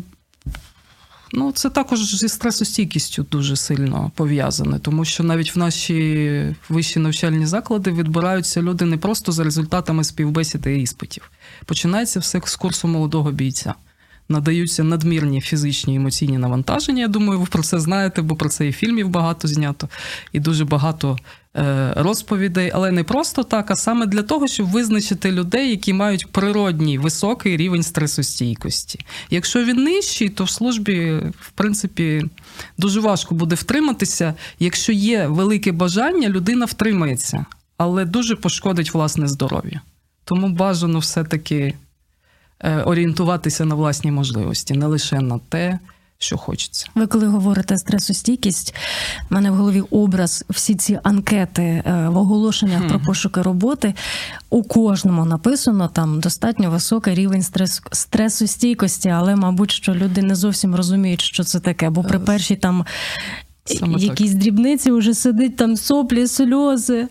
ну, 1.32 1.52
це 1.52 1.70
також 1.70 2.16
зі 2.16 2.30
стресостійкістю 2.30 3.26
дуже 3.32 3.56
сильно 3.56 4.12
пов'язане, 4.16 4.80
тому 4.80 5.06
що 5.06 5.24
навіть 5.24 5.56
в 5.56 5.60
наші 5.60 6.56
вищі 6.70 7.00
навчальні 7.00 7.46
заклади 7.46 7.92
відбираються 7.92 8.62
люди 8.62 8.86
не 8.86 8.98
просто 8.98 9.32
за 9.32 9.44
результатами 9.44 10.04
співбесіди 10.04 10.80
і 10.80 10.82
іспитів. 10.82 11.32
Починається 11.66 12.20
все 12.20 12.42
з 12.46 12.56
курсу 12.56 12.88
молодого 12.88 13.32
бійця. 13.32 13.74
Надаються 14.30 14.84
надмірні 14.84 15.42
фізичні 15.42 15.96
емоційні 15.96 16.38
навантаження. 16.38 17.02
Я 17.02 17.08
думаю, 17.08 17.40
ви 17.40 17.46
про 17.46 17.64
це 17.64 17.80
знаєте, 17.80 18.22
бо 18.22 18.36
про 18.36 18.50
це 18.50 18.68
і 18.68 18.72
фільмів 18.72 19.10
багато 19.10 19.48
знято, 19.48 19.90
і 20.32 20.40
дуже 20.40 20.66
багато 20.66 21.18
е, 21.56 21.94
розповідей. 21.96 22.72
Але 22.74 22.92
не 22.92 23.04
просто 23.04 23.44
так, 23.44 23.72
а 23.72 23.76
саме 23.76 24.06
для 24.06 24.24
того, 24.24 24.48
щоб 24.48 24.72
визначити 24.72 25.32
людей, 25.32 25.70
які 25.70 25.94
мають 25.94 26.32
природній 26.32 26.98
високий 26.98 27.58
рівень 27.58 27.84
стресостійкості. 27.84 29.00
Якщо 29.30 29.64
він 29.64 29.84
нижчий, 29.84 30.30
то 30.30 30.44
в 30.44 30.50
службі, 30.50 31.12
в 31.40 31.52
принципі, 31.56 32.26
дуже 32.78 33.00
важко 33.00 33.36
буде 33.36 33.56
втриматися. 33.56 34.34
Якщо 34.60 34.92
є 34.92 35.28
велике 35.28 35.72
бажання, 35.72 36.30
людина 36.30 36.66
втримається, 36.66 37.46
але 37.78 38.06
дуже 38.06 38.36
пошкодить 38.36 38.94
власне 38.94 39.28
здоров'я. 39.28 39.82
Тому 40.26 40.50
бажано 40.50 41.00
все-таки 41.00 41.74
орієнтуватися 42.86 43.66
на 43.66 43.76
власні 43.76 44.12
можливості, 44.12 44.74
не 44.74 44.86
лише 44.86 45.22
на 45.22 45.40
те, 45.50 45.80
що 46.18 46.38
хочеться. 46.38 46.88
Ви 46.96 47.08
коли 47.08 47.28
говорите 47.28 47.78
стресостійкість, 47.78 48.76
в 49.30 49.34
мене 49.34 49.52
в 49.52 49.56
голові 49.56 49.82
образ 49.92 50.46
всі 50.50 50.76
ці 50.76 51.00
анкети 51.04 51.64
е, 51.64 52.08
в 52.10 52.18
оголошеннях 52.18 52.88
про 52.88 53.00
пошуки 53.00 53.42
роботи. 53.42 53.94
У 54.50 54.64
кожному 54.64 55.26
написано 55.26 55.88
там 55.88 56.20
достатньо 56.20 56.72
високий 56.72 57.16
рівень 57.16 57.44
стрес, 57.44 57.82
стресостійкості, 57.92 59.10
але, 59.10 59.36
мабуть, 59.36 59.72
що 59.72 59.96
люди 59.96 60.22
не 60.22 60.36
зовсім 60.36 60.76
розуміють, 60.76 61.22
що 61.22 61.44
це 61.44 61.60
таке. 61.60 61.90
Бо 61.90 62.04
при 62.04 62.18
Е, 62.18 62.22
першій 62.22 62.56
там 62.56 62.86
саме 63.66 63.94
так. 63.94 64.04
якісь 64.04 64.34
дрібниці 64.34 64.92
вже 64.92 65.14
сидить 65.14 65.56
там 65.56 65.78
соплі, 65.78 66.28
сльози. 66.28 67.08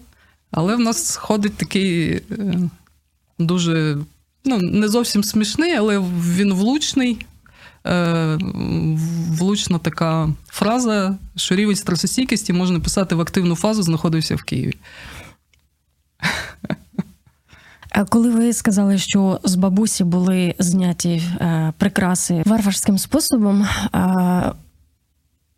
Але 0.50 0.76
в 0.76 0.80
нас 0.80 1.16
ходить 1.16 1.56
такий 1.56 2.12
е, 2.12 2.22
дуже 3.38 3.98
ну, 4.44 4.58
не 4.58 4.88
зовсім 4.88 5.24
смішний, 5.24 5.74
але 5.74 5.98
він 6.22 6.54
влучний. 6.54 7.26
Е, 7.86 8.38
влучна 9.28 9.78
така 9.78 10.28
фраза, 10.46 11.16
що 11.36 11.56
рівень 11.56 11.76
стресостійкості 11.76 12.52
можна 12.52 12.80
писати 12.80 13.14
в 13.14 13.20
активну 13.20 13.56
фазу, 13.56 13.82
знаходився 13.82 14.36
в 14.36 14.42
Києві. 14.42 14.74
Коли 18.08 18.30
ви 18.30 18.52
сказали, 18.52 18.98
що 18.98 19.40
з 19.44 19.54
бабусі 19.54 20.04
були 20.04 20.54
зняті 20.58 21.10
е, 21.10 21.72
прикраси 21.78 22.42
варварським 22.46 22.98
способом, 22.98 23.62
е, 23.62 23.68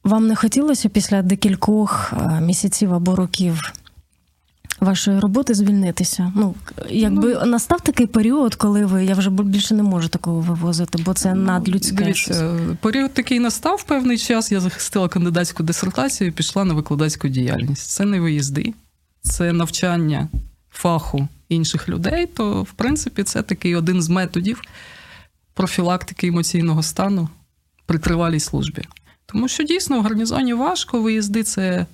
вам 0.04 0.26
не 0.26 0.36
хотілося 0.36 0.88
після 0.88 1.22
декількох 1.22 2.12
місяців 2.40 2.94
або 2.94 3.16
років 3.16 3.72
вашої 4.80 5.20
роботи 5.20 5.54
звільнитися? 5.54 6.32
Ну, 6.36 6.54
якби 6.90 7.34
настав 7.34 7.80
такий 7.80 8.06
період, 8.06 8.54
коли 8.54 8.86
ви 8.86 9.04
я 9.04 9.14
вже 9.14 9.30
більше 9.30 9.74
не 9.74 9.82
можу 9.82 10.08
такого 10.08 10.40
вивозити, 10.40 11.02
бо 11.02 11.14
це 11.14 11.34
надлюдське. 11.34 12.14
щось. 12.14 12.40
Ну, 12.40 12.48
Дивіться, 12.52 12.76
період 12.80 13.14
такий 13.14 13.40
настав 13.40 13.82
певний 13.82 14.18
час. 14.18 14.52
Я 14.52 14.60
захистила 14.60 15.08
кандидатську 15.08 15.62
дисертацію 15.62 16.28
і 16.28 16.30
пішла 16.30 16.64
на 16.64 16.74
викладацьку 16.74 17.28
діяльність. 17.28 17.90
Це 17.90 18.04
не 18.04 18.20
виїзди, 18.20 18.74
це 19.22 19.52
навчання 19.52 20.28
фаху 20.70 21.28
інших 21.48 21.88
людей. 21.88 22.26
То, 22.26 22.62
в 22.62 22.72
принципі, 22.72 23.22
це 23.22 23.42
такий 23.42 23.76
один 23.76 24.02
з 24.02 24.08
методів 24.08 24.62
профілактики 25.54 26.26
емоційного 26.26 26.82
стану 26.82 27.28
при 27.86 27.98
тривалій 27.98 28.40
службі. 28.40 28.82
Тому 29.26 29.48
що 29.48 29.62
дійсно 29.64 30.00
в 30.00 30.02
гарнізоні 30.02 30.54
важко 30.54 31.00
виїзди 31.00 31.42
це 31.42 31.86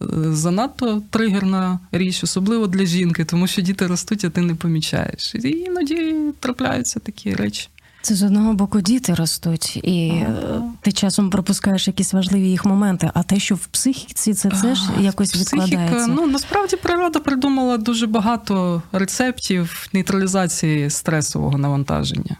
занадто 0.00 1.02
тригерна 1.10 1.80
річ, 1.92 2.24
особливо 2.24 2.66
для 2.66 2.84
жінки, 2.84 3.24
тому 3.24 3.46
що 3.46 3.62
діти 3.62 3.86
ростуть, 3.86 4.24
а 4.24 4.30
ти 4.30 4.40
не 4.40 4.54
помічаєш. 4.54 5.34
І 5.34 5.48
іноді 5.48 6.16
трапляються 6.40 7.00
такі 7.00 7.34
речі. 7.34 7.68
Це 8.02 8.14
з 8.14 8.22
одного 8.22 8.52
боку 8.52 8.80
діти 8.80 9.14
ростуть, 9.14 9.76
і 9.76 10.08
е, 10.08 10.36
ти 10.80 10.92
часом 10.92 11.30
пропускаєш 11.30 11.86
якісь 11.86 12.12
важливі 12.12 12.50
їх 12.50 12.64
моменти. 12.64 13.10
А 13.14 13.22
те, 13.22 13.38
що 13.38 13.54
в 13.54 13.66
психіці, 13.66 14.34
це 14.34 14.48
теж 14.48 14.78
А, 14.98 15.00
якось 15.00 15.30
психіка, 15.32 15.64
відкладається. 15.64 16.06
Ну 16.06 16.26
насправді 16.26 16.76
природа 16.76 17.18
придумала 17.18 17.78
дуже 17.78 18.06
багато 18.06 18.82
рецептів 18.92 19.88
нейтралізації 19.92 20.90
стресового 20.90 21.58
навантаження. 21.58 22.36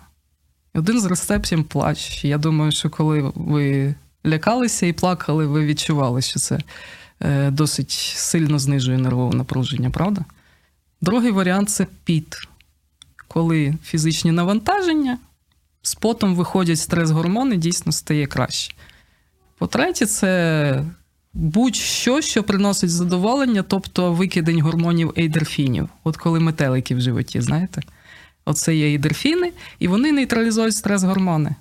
Один 0.75 1.01
з 1.01 1.05
рецептів 1.05 1.65
плач. 1.65 2.25
Я 2.25 2.39
думаю, 2.39 2.73
що 2.73 2.91
коли 2.91 3.33
ви 3.35 3.95
лякалися 4.27 4.87
і 4.87 4.93
плакали, 4.93 5.47
ви 5.47 5.67
відчували, 5.67 6.23
що 6.23 6.41
це 6.41 6.59
досить 7.51 7.91
сильно 8.17 8.59
знижує 8.59 8.99
нервове 8.99 9.37
напруження, 9.37 9.91
правда? 9.91 10.25
Другий 11.01 11.31
варіант 11.31 11.71
це 11.71 11.87
піт, 12.05 12.37
коли 13.29 13.75
фізичні 13.85 14.33
навантаження 14.33 15.19
з 15.83 15.95
потом 15.95 16.35
виходять 16.35 16.79
стрес-гормони, 16.79 17.57
дійсно 17.57 17.93
стає 17.93 18.27
краще. 18.27 18.75
По-третє, 19.59 20.07
це 20.07 20.85
будь-що, 21.33 22.21
що 22.21 22.43
приносить 22.43 22.91
задоволення, 22.91 23.63
тобто 23.63 24.13
викидень 24.13 24.61
гормонів 24.63 25.15
ейдерфінів. 25.19 25.89
От 26.05 26.17
коли 26.17 26.41
метелики 26.41 26.95
в 26.95 27.01
животі, 27.01 27.41
знаєте? 27.41 27.83
Оце 28.45 28.77
є 28.77 28.87
ейдерфіни, 28.87 29.53
і 29.79 29.89
вони 29.89 30.13
нейтралізують 30.13 30.75
стрес-гормони. 30.75 31.55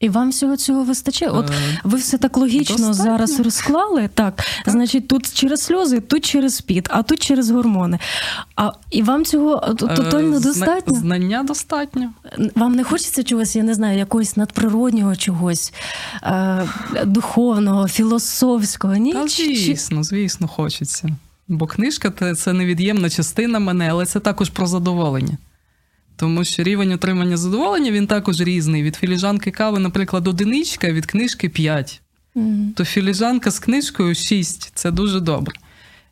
І 0.00 0.08
вам 0.08 0.30
всього 0.30 0.56
цього 0.56 0.84
вистачає? 0.84 1.30
От 1.30 1.50
Е, 1.50 1.80
ви 1.84 1.98
все 1.98 2.18
так 2.18 2.36
логічно 2.36 2.76
достатньо. 2.76 2.94
зараз 2.94 3.40
розклали. 3.40 4.10
Так, 4.14 4.44
значить, 4.66 5.08
тут 5.08 5.32
через 5.32 5.60
сльози, 5.60 6.00
тут 6.00 6.24
через 6.24 6.60
піт, 6.60 6.86
а 6.90 7.02
тут 7.02 7.18
через 7.22 7.50
гормони. 7.50 7.98
А 8.56 8.70
і 8.90 9.02
вам 9.02 9.24
цього 9.24 9.64
е, 9.70 9.74
тотально 9.74 10.38
зна- 10.40 10.48
достатньо? 10.48 10.94
Знання 10.94 11.42
достатньо. 11.42 12.10
Вам 12.54 12.74
не 12.74 12.84
хочеться 12.84 13.22
чогось, 13.22 13.56
я 13.56 13.62
не 13.62 13.74
знаю, 13.74 13.98
якогось 13.98 14.36
надприроднього 14.36 15.16
чогось 15.16 15.72
е, 16.22 16.68
духовного, 17.06 17.88
філософського? 17.88 18.96
Ні? 18.96 19.12
Та, 19.12 19.28
звісно, 19.28 20.02
звісно, 20.04 20.48
хочеться. 20.48 21.08
Бо 21.48 21.66
книжка 21.66 22.34
це 22.34 22.52
невід'ємна 22.52 23.10
частина 23.10 23.58
мене, 23.58 23.88
але 23.90 24.06
це 24.06 24.20
також 24.20 24.50
про 24.50 24.66
задоволення. 24.66 25.38
Тому 26.20 26.44
що 26.44 26.62
рівень 26.62 26.92
отримання 26.92 27.36
задоволення 27.36 27.90
він 27.90 28.06
також 28.06 28.40
різний. 28.40 28.82
Від 28.82 28.96
філіжанки 28.96 29.50
кави, 29.50 29.78
наприклад, 29.78 30.28
одиничка, 30.28 30.92
від 30.92 31.06
книжки 31.06 31.48
5. 31.48 32.00
Мгм. 32.34 32.72
То 32.76 32.84
філіжанка 32.84 33.50
з 33.50 33.58
книжкою 33.58 34.14
6. 34.14 34.72
Це 34.74 34.90
дуже 34.90 35.20
добре. 35.20 35.54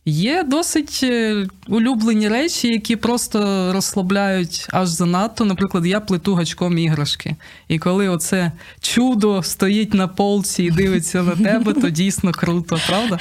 Є 0.04 0.42
досить 0.42 1.00
е, 1.02 1.46
улюблені 1.66 2.28
речі, 2.28 2.68
які 2.68 2.96
просто 2.96 3.38
розслабляють 3.72 4.66
аж 4.72 4.88
занадто. 4.88 5.44
Наприклад, 5.44 5.86
я 5.86 6.00
плету 6.00 6.34
гачком 6.34 6.78
іграшки. 6.78 7.36
І 7.68 7.78
коли 7.78 8.08
оце 8.08 8.52
чудо 8.80 9.42
стоїть 9.42 9.94
на 9.94 10.08
полці 10.08 10.62
і 10.62 10.70
дивиться 10.70 11.22
на 11.22 11.36
тебе, 11.36 11.72
то 11.72 11.90
дійсно 11.90 12.32
круто, 12.32 12.78
правда? 12.86 13.18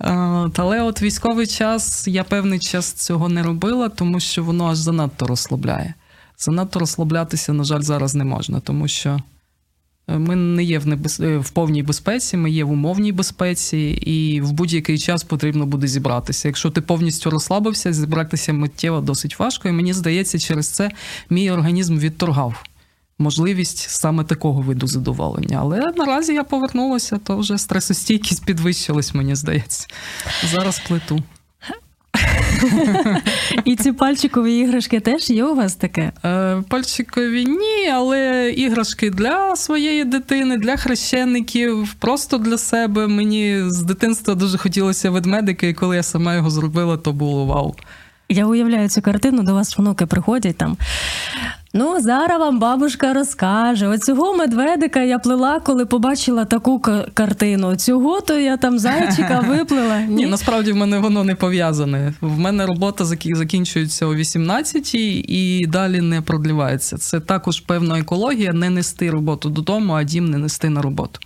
Е, 0.00 0.50
Але 0.56 0.82
от 0.82 1.02
військовий 1.02 1.46
час 1.46 2.08
я 2.08 2.24
певний 2.24 2.58
час 2.58 2.92
цього 2.92 3.28
не 3.28 3.42
робила, 3.42 3.88
тому 3.88 4.20
що 4.20 4.44
воно 4.44 4.66
аж 4.66 4.78
занадто 4.78 5.26
розслабляє. 5.26 5.94
Занадто 6.42 6.78
розслаблятися, 6.78 7.52
на 7.52 7.64
жаль, 7.64 7.80
зараз 7.80 8.14
не 8.14 8.24
можна, 8.24 8.60
тому 8.60 8.88
що 8.88 9.20
Е, 10.08 10.18
Ми 10.18 10.36
не 10.36 10.64
є 10.64 10.78
в, 10.78 10.86
небез... 10.86 11.20
е, 11.20 11.38
в 11.38 11.50
повній 11.50 11.82
безпеці, 11.82 12.36
ми 12.36 12.50
є 12.50 12.64
в 12.64 12.70
умовній 12.70 13.12
безпеці, 13.12 13.78
і 14.06 14.40
в 14.40 14.52
будь-який 14.52 14.98
час 14.98 15.24
потрібно 15.24 15.66
буде 15.66 15.86
зібратися. 15.86 16.48
Якщо 16.48 16.70
ти 16.70 16.80
повністю 16.80 17.30
розслабився, 17.30 17.92
зібратися 17.92 18.52
миттєво 18.52 19.00
досить 19.00 19.38
важко. 19.38 19.68
І 19.68 19.72
мені 19.72 19.92
здається, 19.92 20.38
через 20.38 20.68
це 20.68 20.90
мій 21.30 21.50
організм 21.50 21.98
відторгав 21.98 22.64
можливість 23.18 23.78
саме 23.78 24.24
такого 24.24 24.60
виду 24.60 24.86
задоволення. 24.86 25.58
Але 25.60 25.92
наразі 25.96 26.34
я 26.34 26.44
повернулася, 26.44 27.18
то 27.24 27.36
вже 27.36 27.58
стресостійкість 27.58 28.44
підвищилась, 28.44 29.14
мені 29.14 29.34
здається. 29.34 29.86
Зараз 30.52 30.82
плиту. 30.88 31.22
І 33.64 33.76
ці 33.76 33.92
пальчикові 33.92 34.58
іграшки 34.58 35.00
теж 35.00 35.30
є 35.30 35.44
у 35.44 35.54
вас 35.54 35.74
таке? 35.74 36.12
Е, 36.24 36.62
Пальчикові 36.68 37.44
ні, 37.44 37.88
але 37.94 38.50
іграшки 38.50 39.10
для 39.10 39.56
своєї 39.56 40.04
дитини, 40.04 40.56
для 40.56 40.76
хрещеників, 40.76 41.94
просто 41.98 42.38
для 42.38 42.58
себе. 42.58 43.06
Мені 43.06 43.62
з 43.66 43.82
дитинства 43.82 44.34
дуже 44.34 44.58
хотілося 44.58 45.10
ведмедика, 45.10 45.66
і 45.66 45.74
коли 45.74 45.96
я 45.96 46.02
сама 46.02 46.34
його 46.34 46.50
зробила, 46.50 46.96
то 46.96 47.12
було 47.12 47.46
вау. 47.46 47.74
Я 48.28 48.46
уявляю 48.46 48.88
цю 48.88 49.02
картину, 49.02 49.42
до 49.42 49.54
вас 49.54 49.78
внуки 49.78 50.06
приходять 50.06 50.56
там. 50.56 50.76
Ну, 51.74 52.00
зараз 52.00 52.40
вам 52.40 52.58
бабушка 52.58 53.12
розкаже. 53.12 53.88
Оцього 53.88 54.34
медведика 54.36 55.00
я 55.02 55.18
плела, 55.18 55.60
коли 55.60 55.86
побачила 55.86 56.44
таку 56.44 56.78
ка- 56.80 57.06
картину. 57.14 57.76
Цього 57.76 58.20
то 58.20 58.38
я 58.38 58.56
там 58.56 58.78
зайчика 58.78 59.40
виплела. 59.48 60.00
Ні, 60.00 60.26
насправді 60.26 60.72
в 60.72 60.76
мене 60.76 60.98
воно 60.98 61.24
не 61.24 61.34
пов'язане. 61.34 62.14
В 62.20 62.38
мене 62.38 62.66
робота 62.66 63.04
закінчується 63.04 64.06
о 64.06 64.14
18 64.14 64.94
і 64.94 65.66
далі 65.68 66.00
не 66.00 66.20
продлівається. 66.20 66.98
Це 66.98 67.20
також 67.20 67.60
певна 67.60 67.98
екологія 67.98 68.52
не 68.52 68.70
нести 68.70 69.10
роботу 69.10 69.48
додому, 69.48 69.92
а 69.92 70.02
дім 70.02 70.30
не 70.30 70.38
нести 70.38 70.68
на 70.70 70.82
роботу. 70.82 71.20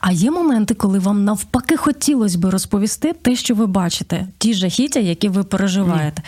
А 0.00 0.12
є 0.12 0.30
моменти, 0.30 0.74
коли 0.74 0.98
вам 0.98 1.24
навпаки 1.24 1.76
хотілося 1.76 2.38
би 2.38 2.50
розповісти 2.50 3.12
те, 3.22 3.36
що 3.36 3.54
ви 3.54 3.66
бачите, 3.66 4.26
ті 4.38 4.54
жахіття, 4.54 5.00
які 5.00 5.28
ви 5.28 5.44
переживаєте. 5.44 6.22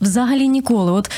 Взагалі 0.00 0.48
ніколи. 0.48 0.92
От 0.92 1.10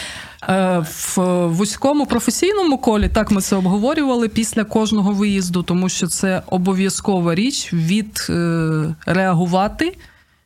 В 0.46 1.16
вузькому 1.46 2.06
професійному 2.06 2.78
колі 2.78 3.08
так 3.08 3.30
ми 3.30 3.40
це 3.40 3.56
обговорювали 3.56 4.28
після 4.28 4.64
кожного 4.64 5.12
виїзду, 5.12 5.62
тому 5.62 5.88
що 5.88 6.06
це 6.06 6.42
обов'язкова 6.46 7.34
річ 7.34 7.72
від 7.72 8.26
е, 8.30 8.94
реагувати 9.06 9.96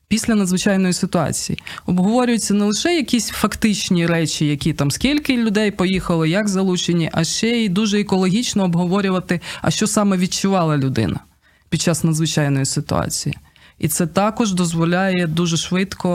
після 0.09 0.35
надзвичайної 0.35 0.93
ситуації. 0.93 1.59
Обговорюються 1.87 2.55
не 2.55 2.65
лише 2.65 2.97
якісь 2.97 3.29
фактичні 3.29 4.07
речі, 4.07 4.47
які 4.47 4.73
там 4.73 4.91
скільки 4.91 5.37
людей 5.37 5.71
поїхало, 5.71 6.27
як 6.27 6.49
залучені, 6.49 7.11
а 7.13 7.25
ще 7.25 7.49
й 7.49 7.69
дуже 7.69 8.01
екологічно 8.01 8.65
обговорювати, 8.65 9.41
а 9.63 9.71
що 9.71 9.87
саме 9.87 10.17
відчувала 10.17 10.77
людина 10.77 11.21
під 11.69 11.81
час 11.81 12.05
надзвичайної 12.05 12.65
ситуації. 12.65 13.35
І 13.79 13.89
це 13.89 14.07
також 14.07 14.53
дозволяє 14.53 15.27
дуже 15.27 15.57
швидко 15.57 16.09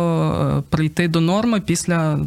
е, 0.57 0.63
прийти 0.69 1.07
до 1.07 1.21
норми 1.21 1.61
після. 1.61 2.19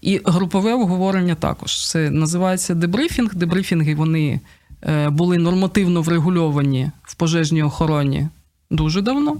І 0.00 0.20
групове 0.24 0.72
обговорення 0.72 1.34
також. 1.34 1.88
Це 1.88 2.10
називається 2.10 2.74
дебрифінг. 2.74 3.34
Дебрифінги 3.34 3.94
вони 3.94 4.40
е, 4.82 5.10
були 5.10 5.38
нормативно 5.38 6.02
врегульовані 6.02 6.90
в 7.02 7.14
пожежній 7.14 7.62
охороні 7.62 8.28
дуже 8.70 9.02
давно. 9.02 9.36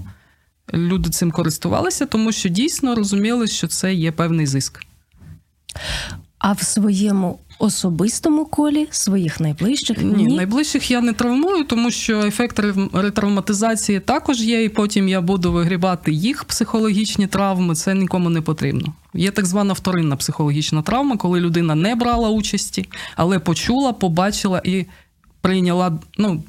Люди 0.73 1.09
цим 1.09 1.31
користувалися, 1.31 2.05
тому 2.05 2.31
що 2.31 2.49
дійсно 2.49 2.95
розуміли, 2.95 3.47
що 3.47 3.67
це 3.67 3.93
є 3.93 4.11
певний 4.11 4.47
зиск. 4.47 4.85
а 6.37 6.51
в 6.51 6.61
своєму 6.61 7.39
особистому 7.59 8.45
колі, 8.45 8.87
своїх 8.91 9.39
найближчих 9.39 10.03
Ні, 10.03 10.27
найближчих 10.27 10.91
я 10.91 11.01
не 11.01 11.13
травмую, 11.13 11.63
тому 11.63 11.91
що 11.91 12.19
ефект 12.19 12.59
ретравматизації 12.93 13.99
також 13.99 14.41
є, 14.41 14.63
і 14.63 14.69
потім 14.69 15.09
я 15.09 15.21
буду 15.21 15.51
вигрібати 15.51 16.11
їх 16.11 16.43
психологічні 16.43 17.27
травми. 17.27 17.75
Це 17.75 17.95
нікому 17.95 18.29
не 18.29 18.41
потрібно. 18.41 18.93
Є 19.13 19.31
так 19.31 19.45
звана 19.45 19.73
вторинна 19.73 20.15
психологічна 20.15 20.81
травма, 20.81 21.17
коли 21.17 21.39
людина 21.39 21.75
не 21.75 21.95
брала 21.95 22.29
участі, 22.29 22.89
але 23.15 23.39
почула, 23.39 23.93
побачила 23.93 24.61
і 24.63 24.85
прийняла. 25.41 25.99
ну, 26.17 26.43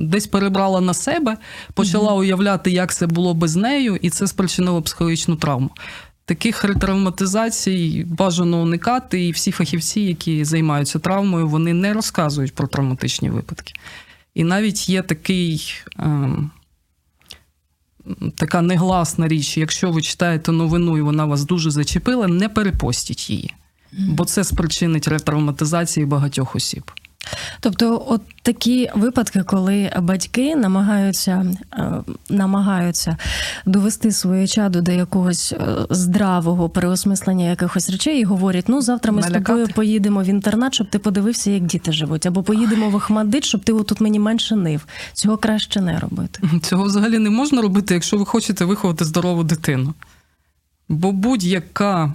Десь 0.00 0.26
перебрала 0.26 0.80
на 0.80 0.94
себе, 0.94 1.36
почала 1.74 2.14
уявляти, 2.14 2.70
як 2.70 2.94
це 2.94 3.06
було 3.06 3.34
без 3.34 3.56
нею, 3.56 3.96
і 3.96 4.10
це 4.10 4.26
спричинило 4.26 4.82
психологічну 4.82 5.36
травму. 5.36 5.70
Таких 6.30 6.64
ретравматизацій 6.64 8.04
бажано 8.08 8.62
уникати, 8.62 9.26
і 9.26 9.32
всі 9.32 9.52
фахівці, 9.52 10.00
які 10.00 10.44
займаються 10.44 10.98
травмою, 10.98 11.48
вони 11.48 11.74
не 11.74 11.92
розказують 11.92 12.54
про 12.54 12.68
травматичні 12.68 13.30
випадки. 13.30 13.72
І 14.34 14.44
навіть 14.44 14.88
є 14.88 15.02
такий, 15.02 15.74
ем, 15.98 16.50
така 18.34 18.62
негласна 18.62 19.28
річ, 19.28 19.56
якщо 19.56 19.90
ви 19.90 20.02
читаєте 20.02 20.52
новину 20.52 20.98
і 20.98 21.00
вона 21.00 21.24
вас 21.24 21.44
дуже 21.44 21.70
зачепила, 21.70 22.28
не 22.28 22.48
перепостіть 22.48 23.30
її, 23.30 23.54
бо 23.92 24.24
це 24.24 24.44
спричинить 24.44 25.08
ретравматизації 25.08 26.06
багатьох 26.06 26.56
осіб. 26.56 26.90
Тобто, 27.60 28.04
от 28.08 28.22
такі 28.42 28.90
випадки, 28.94 29.42
коли 29.42 29.92
батьки 29.98 30.56
намагаються, 30.56 31.46
е, 31.72 31.92
намагаються 32.30 33.16
довести 33.66 34.12
своє 34.12 34.46
чадо 34.46 34.80
до 34.80 34.92
якогось 34.92 35.52
е, 35.52 35.76
здравого 35.90 36.68
переосмислення 36.68 37.50
якихось 37.50 37.90
речей 37.90 38.20
і 38.20 38.24
говорять: 38.24 38.64
ну 38.68 38.82
завтра 38.82 39.12
ми 39.12 39.22
з 39.22 39.26
тобою 39.26 39.68
поїдемо 39.74 40.22
в 40.22 40.26
інтернат, 40.26 40.74
щоб 40.74 40.90
ти 40.90 40.98
подивився, 40.98 41.50
як 41.50 41.62
діти 41.62 41.92
живуть, 41.92 42.26
або 42.26 42.42
поїдемо 42.42 42.90
в 42.90 42.96
Ахмадит, 42.96 43.44
щоб 43.44 43.64
ти 43.64 43.72
отут 43.72 44.00
мені 44.00 44.18
менше 44.18 44.56
нив. 44.56 44.86
Цього 45.12 45.36
краще 45.36 45.80
не 45.80 45.98
робити. 45.98 46.42
Цього 46.62 46.84
взагалі 46.84 47.18
не 47.18 47.30
можна 47.30 47.62
робити, 47.62 47.94
якщо 47.94 48.18
ви 48.18 48.26
хочете 48.26 48.64
виховати 48.64 49.04
здорову 49.04 49.44
дитину. 49.44 49.94
Бо 50.88 51.12
будь-яка, 51.12 52.14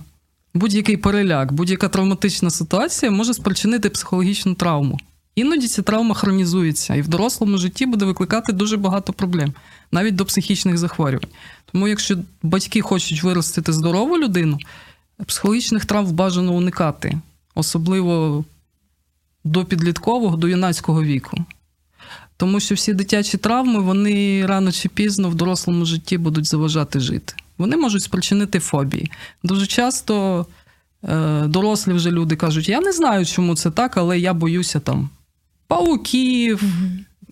будь-який 0.56 0.98
переляк, 0.98 1.54
будь-яка 1.54 1.90
травматична 1.90 2.50
ситуація 2.50 3.12
може 3.12 3.34
спричинити 3.34 3.90
психологічну 3.90 4.54
травму. 4.54 5.00
Іноді 5.36 5.68
ця 5.68 5.82
травма 5.82 6.16
хронізується 6.16 6.96
і 6.96 7.02
в 7.02 7.08
дорослому 7.08 7.58
житті 7.58 7.86
буде 7.86 8.06
викликати 8.06 8.54
дуже 8.54 8.78
багато 8.78 9.14
проблем, 9.14 9.54
навіть 9.92 10.16
до 10.16 10.26
психічних 10.26 10.78
захворювань. 10.78 11.30
Тому, 11.72 11.88
якщо 11.88 12.18
батьки 12.44 12.82
хочуть 12.82 13.24
виростити 13.24 13.74
здорову 13.74 14.18
людину, 14.18 14.58
психологічних 15.26 15.86
травм 15.86 16.12
бажано 16.12 16.54
уникати, 16.54 17.18
особливо 17.56 18.46
до 19.44 19.66
підліткового, 19.66 20.38
до 20.38 20.48
юнацького 20.48 21.04
віку. 21.04 21.38
Тому 22.38 22.60
що 22.60 22.76
всі 22.76 22.94
дитячі 22.94 23.38
травми 23.38 23.80
вони 23.80 24.46
рано 24.46 24.72
чи 24.72 24.90
пізно 24.90 25.30
в 25.30 25.36
дорослому 25.36 25.86
житті 25.86 26.18
будуть 26.18 26.46
заважати 26.46 27.00
жити. 27.00 27.34
Вони 27.58 27.78
можуть 27.78 28.04
спричинити 28.04 28.60
фобії. 28.60 29.12
Дуже 29.44 29.68
часто 29.68 30.46
е, 31.04 31.42
дорослі 31.48 31.94
вже 31.94 32.12
люди 32.12 32.36
кажуть: 32.36 32.70
я 32.70 32.82
не 32.82 32.92
знаю, 32.92 33.26
чому 33.26 33.56
це 33.56 33.72
так, 33.72 33.98
але 33.98 34.20
я 34.20 34.34
боюся 34.34 34.80
там 34.80 35.10
пауків, 35.68 36.64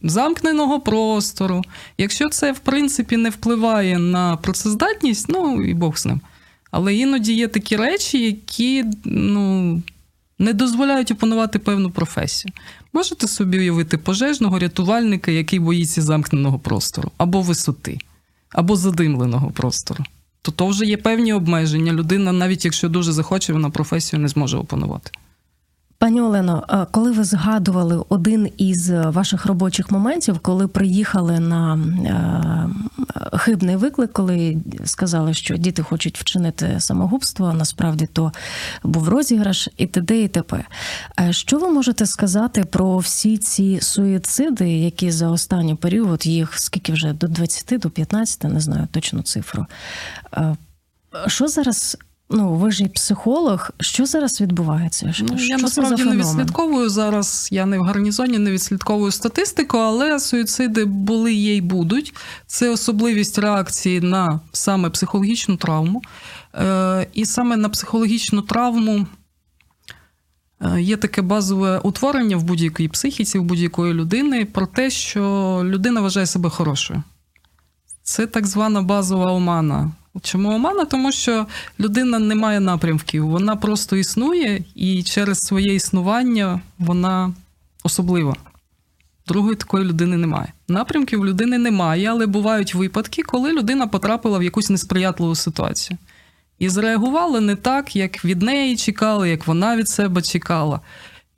замкненого 0.03 0.79
простору. 0.79 1.61
Якщо 1.97 2.29
це, 2.29 2.51
в 2.51 2.59
принципі, 2.59 3.17
не 3.17 3.29
впливає 3.29 3.99
на 3.99 4.37
працездатність, 4.37 5.29
ну 5.29 5.63
і 5.63 5.73
Бог 5.73 5.97
з 5.97 6.05
ним. 6.05 6.21
Але 6.71 6.95
іноді 6.95 7.33
є 7.33 7.47
такі 7.47 7.75
речі, 7.75 8.25
які 8.25 8.85
ну, 9.03 9.81
не 10.39 10.53
дозволяють 10.53 11.11
опанувати 11.11 11.59
певну 11.59 11.91
професію. 11.91 12.53
Можете 12.93 13.27
собі 13.27 13.59
уявити 13.59 13.97
пожежного 13.97 14.59
рятувальника, 14.59 15.31
який 15.31 15.59
боїться 15.59 16.01
замкненого 16.01 16.59
простору, 16.59 17.11
або 17.17 17.41
висоти, 17.41 17.97
або 18.53 18.75
задимленого 18.75 19.51
простору. 19.51 20.03
То 20.41 20.51
то 20.51 20.67
вже 20.67 20.85
є 20.85 20.97
певні 20.97 21.33
обмеження. 21.33 21.93
Людина, 21.93 22.31
навіть 22.31 22.65
якщо 22.65 22.89
дуже 22.89 23.11
захоче, 23.11 23.53
вона 23.53 23.69
професію 23.69 24.19
не 24.19 24.27
зможе 24.27 24.57
опанувати. 24.57 25.11
Пані 26.03 26.21
Олено, 26.21 26.87
коли 26.91 27.11
ви 27.11 27.23
згадували 27.23 28.03
один 28.09 28.49
із 28.57 28.89
ваших 28.89 29.45
робочих 29.45 29.91
моментів, 29.91 30.39
коли 30.39 30.67
приїхали 30.67 31.39
на 31.39 31.75
е, 31.75 33.37
хибний 33.37 33.75
виклик, 33.75 34.13
коли 34.13 34.57
сказали, 34.85 35.33
що 35.33 35.57
діти 35.57 35.83
хочуть 35.83 36.19
вчинити 36.19 36.79
самогубство, 36.79 37.45
а 37.45 37.53
насправді 37.53 38.05
то 38.05 38.31
був 38.83 39.09
розіграш 39.09 39.69
і 39.77 39.87
т.д. 39.87 40.23
і 40.23 40.27
т.п. 40.27 40.65
Е, 41.19 41.33
Що 41.33 41.59
ви 41.59 41.69
можете 41.69 42.05
сказати 42.05 42.63
про 42.63 42.97
всі 42.97 43.37
ці 43.37 43.81
суїциди, 43.81 44.69
які 44.69 45.11
за 45.11 45.29
останній 45.29 45.75
період 45.75 46.25
їх 46.25 46.59
скільки 46.59 46.93
вже 46.93 47.13
до 47.13 47.27
20, 47.27 47.79
до 47.79 47.89
15, 47.89 48.43
не 48.43 48.59
знаю 48.59 48.87
точну 48.91 49.21
цифру. 49.21 49.65
Е, 50.37 50.55
Що 51.27 51.47
зараз? 51.47 51.97
Ну, 52.29 52.53
ви 52.53 52.71
ж 52.71 52.83
і 52.83 52.87
психолог. 52.87 53.69
Що 53.79 54.05
зараз 54.05 54.41
відбувається? 54.41 55.13
Що, 55.13 55.25
Ну, 55.29 55.37
що 55.37 55.47
я 55.47 55.57
це 55.57 55.67
за 55.67 55.81
насправді 55.81 56.03
не 56.03 56.15
відслідковую 56.17 56.89
зараз. 56.89 57.49
Я 57.51 57.65
не 57.65 57.79
в 57.79 57.81
гарнізоні, 57.81 58.37
не 58.37 58.51
відслідковую 58.51 59.11
статистику, 59.11 59.77
але 59.77 60.19
суїциди 60.19 60.85
були 60.85 61.33
є 61.33 61.55
й 61.55 61.61
будуть. 61.61 62.13
Це 62.47 62.69
особливість 62.69 63.39
реакції 63.39 64.01
на 64.01 64.39
саме 64.51 64.89
психологічну 64.89 65.57
травму. 65.57 66.01
Е, 66.55 67.07
і 67.13 67.25
саме 67.25 67.57
на 67.57 67.69
психологічну 67.69 68.41
травму 68.41 69.05
Е, 70.63 70.81
Є 70.81 70.97
таке 70.97 71.21
базове 71.21 71.79
утворення 71.79 72.37
в 72.37 72.43
будь-якій 72.43 72.87
психіці, 72.87 73.39
в 73.39 73.43
будь-якої 73.43 73.93
людини 73.93 74.45
про 74.45 74.67
те, 74.67 74.89
що 74.89 75.21
людина 75.63 76.01
вважає 76.01 76.25
себе 76.25 76.49
хорошою. 76.49 77.03
Це 78.03 78.27
так 78.27 78.47
звана 78.47 78.81
базова 78.81 79.31
омана. 79.31 79.91
Чому 80.21 80.55
омана? 80.55 80.85
Тому 80.85 81.11
що 81.11 81.47
людина 81.79 82.19
не 82.19 82.35
має 82.35 82.59
напрямків, 82.59 83.27
вона 83.27 83.55
просто 83.55 83.95
існує, 83.95 84.63
і 84.75 85.03
через 85.03 85.39
своє 85.39 85.75
існування 85.75 86.61
вона 86.79 87.33
особлива. 87.83 88.35
Другої 89.27 89.55
такої 89.55 89.85
людини 89.85 90.17
немає. 90.17 90.53
Напрямків 90.67 91.25
людини 91.25 91.57
немає, 91.57 92.07
але 92.07 92.25
бувають 92.25 92.75
випадки, 92.75 93.23
коли 93.23 93.51
людина 93.51 93.87
потрапила 93.87 94.37
в 94.37 94.43
якусь 94.43 94.69
несприятливу 94.69 95.35
ситуацію. 95.35 95.97
І 96.59 96.69
зреагувала 96.69 97.39
не 97.39 97.55
так, 97.55 97.95
як 97.95 98.25
від 98.25 98.41
неї 98.41 98.75
чекали, 98.75 99.29
як 99.29 99.47
вона 99.47 99.77
від 99.77 99.89
себе 99.89 100.21
чекала. 100.21 100.79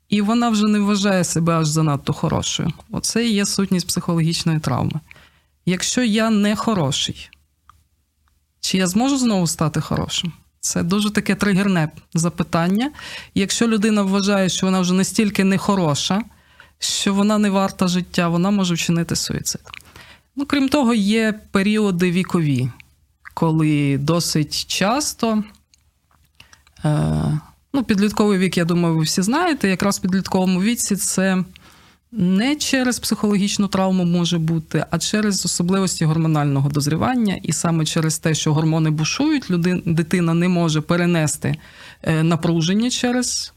І 0.10 0.22
вона 0.22 0.50
вже 0.50 0.64
не 0.68 0.80
вважає 0.80 1.24
себе 1.24 1.54
аж 1.54 1.68
занадто 1.68 2.14
хорошою. 2.14 2.74
Оце 2.92 3.26
і 3.26 3.34
є 3.34 3.46
сутність 3.46 3.88
психологічної 3.88 4.60
травми. 4.60 5.00
Якщо 5.66 6.04
я 6.04 6.30
не 6.30 6.56
хороший, 6.56 7.30
чи 8.66 8.78
я 8.78 8.88
зможу 8.88 9.18
знову 9.18 9.48
стати 9.48 9.82
хорошим? 9.82 10.34
Це 10.60 10.84
дуже 10.84 11.12
таке 11.12 11.36
тригерне 11.36 11.90
запитання. 12.14 12.92
Якщо 13.36 13.68
людина 13.68 14.02
вважає, 14.02 14.50
що 14.50 14.66
вона 14.66 14.80
вже 14.80 14.94
настільки 14.94 15.44
нехороша, 15.44 16.22
що 16.80 17.14
вона 17.14 17.38
не 17.38 17.50
варта 17.50 17.88
життя, 17.88 18.28
вона 18.28 18.52
може 18.52 18.74
вчинити 18.74 19.16
суїцид. 19.16 19.62
Ну, 20.36 20.46
крім 20.46 20.70
того, 20.70 20.94
є 20.94 21.40
періоди 21.52 22.12
вікові, 22.12 22.70
коли 23.34 23.98
досить 23.98 24.66
часто. 24.68 25.44
Е, 26.86 27.40
ну, 27.74 27.84
підлітковий 27.84 28.40
вік, 28.40 28.58
я 28.58 28.66
думаю, 28.66 28.96
ви 28.96 29.04
всі 29.04 29.22
знаєте. 29.22 29.70
Якраз 29.70 29.98
в 29.98 30.02
підлітковому 30.02 30.62
віці 30.62 30.96
це 30.96 31.44
не 32.18 32.56
через 32.56 33.00
психологічну 33.00 33.68
травму 33.68 34.06
може 34.06 34.38
бути, 34.38 34.86
а 34.92 35.00
через 35.00 35.46
особливості 35.46 36.06
гормонального 36.06 36.70
дозрівання. 36.70 37.40
І 37.44 37.54
саме 37.54 37.86
через 37.86 38.20
те, 38.20 38.34
що 38.34 38.54
гормони 38.54 38.90
бушують, 38.90 39.52
людина, 39.52 39.82
дитина 39.86 40.34
не 40.34 40.48
може 40.48 40.82
перенести 40.82 41.56
е, 42.04 42.24
напруження 42.24 42.90
через 42.90 43.54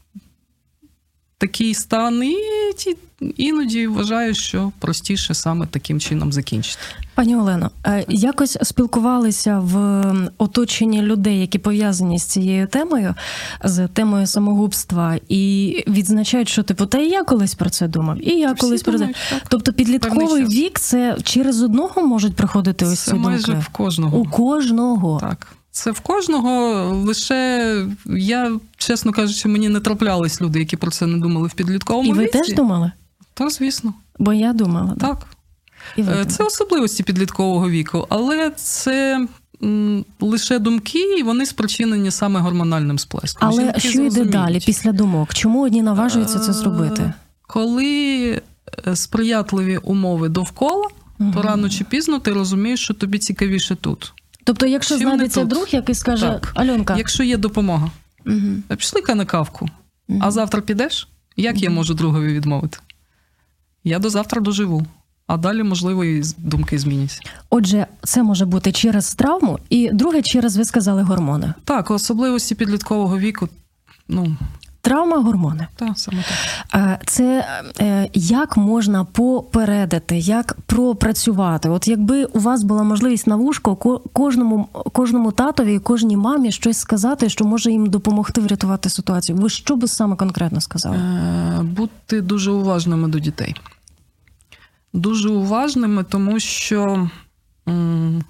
такий 1.39 1.73
стан, 1.73 2.23
і 2.23 2.37
ті, 2.77 2.97
іноді 3.37 3.87
вважаю, 3.87 4.35
що 4.35 4.71
простіше 4.79 5.33
саме 5.33 5.65
таким 5.65 5.99
чином 5.99 6.33
закінчити. 6.33 6.81
Пані 7.15 7.35
Олено, 7.35 7.71
е, 7.85 8.05
якось 8.09 8.57
спілкувалися 8.61 9.59
в 9.59 10.03
оточенні 10.37 11.01
людей, 11.01 11.39
які 11.39 11.59
пов'язані 11.59 12.19
з 12.19 12.23
цією 12.23 12.67
темою, 12.67 13.15
з 13.63 13.87
темою 13.87 14.27
самогубства, 14.27 15.19
і 15.29 15.75
відзначають, 15.87 16.49
що 16.49 16.63
типу, 16.63 16.85
та 16.85 16.97
і 16.97 17.09
я 17.09 17.23
колись 17.23 17.55
про 17.55 17.69
це 17.69 17.87
думав, 17.87 18.27
і 18.27 18.31
я 18.39 18.51
Всі 18.51 18.61
колись 18.61 18.83
про 18.83 18.99
це. 18.99 19.13
Тобто 19.47 19.73
підлітковий 19.73 20.45
вік 20.45 20.79
це 20.79 21.17
через 21.23 21.61
одного 21.63 22.01
можуть 22.07 22.35
приходити 22.35 22.85
ось 22.85 22.99
Це 22.99 23.11
ці 23.11 23.17
майже 23.17 23.45
думки? 23.45 23.61
в 23.61 23.69
кожного. 23.69 24.17
У 24.17 24.25
кожного. 24.25 25.19
Так. 25.19 25.47
Це 25.79 25.91
в 25.91 25.99
кожного. 25.99 26.83
Лише 27.05 27.85
я, 28.05 28.51
чесно 28.77 29.11
кажучи, 29.11 29.47
мені 29.49 29.69
не 29.69 29.79
траплялись 29.79 30.41
люди, 30.41 30.59
які 30.59 30.77
про 30.77 30.91
це 30.91 31.05
не 31.07 31.17
думали 31.17 31.47
в 31.47 31.53
підлітковому 31.53 32.09
І 32.09 32.13
ви 32.13 32.23
віці. 32.23 32.31
теж 32.39 32.53
думали? 32.53 32.91
Та, 33.33 33.49
звісно, 33.49 33.93
Бо 34.19 34.33
я 34.33 34.53
думала. 34.53 34.95
так. 34.99 35.27
І 35.97 36.01
ви 36.01 36.07
Е, 36.07 36.11
думали. 36.11 36.25
Це 36.25 36.43
особливості 36.43 37.03
підліткового 37.03 37.69
віку, 37.69 38.05
але 38.09 38.49
це 38.55 39.27
лише 40.21 40.59
думки, 40.59 40.99
і 41.19 41.23
вони 41.23 41.45
спричинені 41.45 42.11
саме 42.11 42.39
гормональним 42.39 42.99
сплеском. 42.99 43.47
Але 43.51 43.63
Жінки 43.63 43.79
що 43.79 43.89
йде 43.89 43.97
зрозуміють. 43.99 44.31
далі 44.31 44.59
після 44.65 44.91
думок? 44.91 45.33
Чому 45.33 45.63
одні 45.63 45.81
наважуються 45.81 46.39
це 46.39 46.53
зробити? 46.53 47.01
Е, 47.01 47.13
Коли 47.47 48.41
е, 48.87 48.95
сприятливі 48.95 49.77
умови 49.77 50.29
довкола, 50.29 50.87
то 51.33 51.41
рано 51.41 51.69
чи 51.69 51.83
пізно 51.83 52.19
ти 52.19 52.33
розумієш, 52.33 52.79
що 52.83 52.93
тобі 52.93 53.17
цікавіше 53.19 53.75
тут. 53.75 54.13
Тобто, 54.43 54.65
якщо 54.65 54.97
Чим 54.97 55.07
знайдеться 55.07 55.43
друг, 55.45 55.67
який 55.71 55.95
скаже 55.95 56.27
Так. 56.27 56.51
Альонка, 56.55 56.97
Якщо 56.97 57.23
є 57.23 57.37
допомога, 57.37 57.91
Мгм. 58.25 58.63
пішли-ка 58.77 59.15
на 59.15 59.25
кавку. 59.25 59.69
Мгм. 60.07 60.19
А 60.23 60.31
завтра 60.31 60.61
підеш? 60.61 61.07
Як 61.37 61.61
я 61.61 61.69
можу 61.69 61.93
другові 61.93 62.33
відмовити? 62.33 62.77
Я 63.83 63.99
до 63.99 64.09
завтра 64.09 64.41
доживу, 64.41 64.85
а 65.27 65.37
далі, 65.37 65.63
можливо, 65.63 66.03
і 66.05 66.23
думки 66.37 66.79
зміняться. 66.79 67.21
Отже, 67.49 67.87
це 68.03 68.23
може 68.23 68.45
бути 68.45 68.71
через 68.71 69.15
травму, 69.15 69.59
і 69.69 69.89
друге, 69.93 70.21
через 70.21 70.57
ви 70.57 70.65
сказали 70.65 71.01
гормони. 71.03 71.53
Так, 71.63 71.91
особливості 71.91 72.55
підліткового 72.55 73.17
віку, 73.19 73.49
ну, 74.07 74.37
Травма, 74.89 75.17
гормони. 75.21 75.67
так, 75.75 75.99
саме 75.99 76.23
так. 76.71 76.81
Е, 76.81 76.99
Це 77.05 77.45
е, 77.81 78.09
як 78.13 78.57
можна 78.57 79.03
попередити, 79.05 80.17
як 80.17 80.57
пропрацювати? 80.65 81.69
От 81.69 81.87
якби 81.87 82.25
у 82.25 82.39
вас 82.39 82.63
була 82.63 82.83
можливість 82.83 83.27
на 83.27 83.35
вушко 83.35 83.75
кожному, 84.13 84.65
кожному 84.93 85.31
татові 85.31 85.75
і 85.75 85.79
кожній 85.79 86.17
мамі 86.17 86.51
щось 86.51 86.77
сказати, 86.77 87.29
що 87.29 87.45
може 87.45 87.71
їм 87.71 87.85
допомогти 87.87 88.41
врятувати 88.41 88.89
ситуацію. 88.89 89.37
Ви 89.37 89.49
що 89.49 89.75
би 89.75 89.87
саме 89.87 90.15
конкретно 90.15 90.61
сказали? 90.61 90.97
Е, 90.97 91.59
Бути 91.63 92.21
дуже 92.21 92.51
уважними 92.51 93.07
до 93.07 93.19
дітей. 93.19 93.55
Дуже 94.93 95.29
уважними, 95.29 96.03
тому 96.03 96.39
що 96.39 97.09
м, 97.67 98.23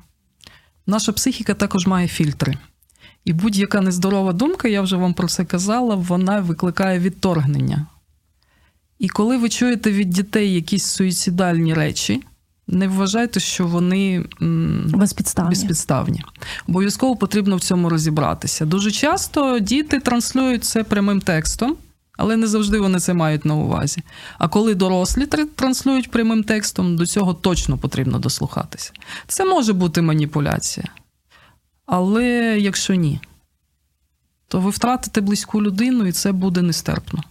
наша 0.87 1.11
психіка 1.11 1.53
також 1.53 1.87
має 1.87 2.07
фільтри. 2.07 2.57
І 3.25 3.33
будь-яка 3.33 3.81
нездорова 3.81 4.33
думка, 4.33 4.67
я 4.67 4.81
вже 4.81 4.95
вам 4.95 5.13
про 5.13 5.27
це 5.27 5.45
казала, 5.45 5.95
вона 5.95 6.39
викликає 6.39 6.99
відторгнення. 6.99 7.85
І 8.99 9.09
коли 9.09 9.37
ви 9.37 9.49
чуєте 9.49 9.91
від 9.91 10.09
дітей 10.09 10.53
якісь 10.53 10.85
суїцидальні 10.85 11.73
речі, 11.73 12.23
не 12.67 12.87
вважайте, 12.87 13.39
що 13.39 13.67
вони 13.67 14.25
Безпідставні. 14.85 15.49
безпідставні. 15.49 16.23
Обов'язково 16.67 17.15
потрібно 17.15 17.55
в 17.55 17.59
цьому 17.61 17.89
розібратися. 17.89 18.65
Дуже 18.65 18.91
часто 18.91 19.59
діти 19.59 19.99
транслюють 19.99 20.63
це 20.63 20.83
прямим 20.83 21.21
текстом, 21.21 21.75
але 22.17 22.37
не 22.37 22.47
завжди 22.47 22.79
вони 22.79 22.99
це 22.99 23.13
мають 23.13 23.45
на 23.45 23.55
увазі. 23.55 24.03
А 24.37 24.47
коли 24.47 24.75
дорослі 24.75 25.25
транслюють 25.55 26.11
прямим 26.11 26.43
текстом, 26.43 26.95
до 26.97 27.05
цього 27.05 27.33
точно 27.33 27.77
потрібно 27.77 28.19
дослухатися. 28.19 28.91
Це 29.27 29.45
може 29.45 29.73
бути 29.73 30.01
маніпуляція. 30.01 30.87
Але 31.89 32.57
якщо 32.59 32.95
ні, 32.95 33.19
то 34.47 34.59
ви 34.59 34.69
втратите 34.69 35.21
близьку 35.21 35.61
людину, 35.61 36.05
і 36.05 36.11
це 36.11 36.31
буде 36.31 36.61
нестерпно. 36.61 37.23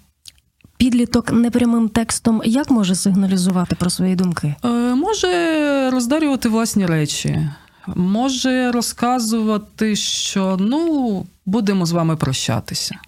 Підліток 0.76 1.32
непрямим 1.32 1.88
текстом 1.88 2.42
як 2.44 2.70
може 2.70 2.94
сигналізувати 2.94 3.74
про 3.74 3.90
свої 3.90 4.16
думки? 4.16 4.54
Е, 4.64 4.68
може 4.94 5.90
роздарювати 5.90 6.48
власні 6.48 6.86
речі, 6.86 7.50
може 7.86 8.72
розказувати, 8.72 9.96
що 9.96 10.56
ну, 10.60 11.26
будемо 11.46 11.86
з 11.86 11.92
вами 11.92 12.16
прощатися. 12.16 12.98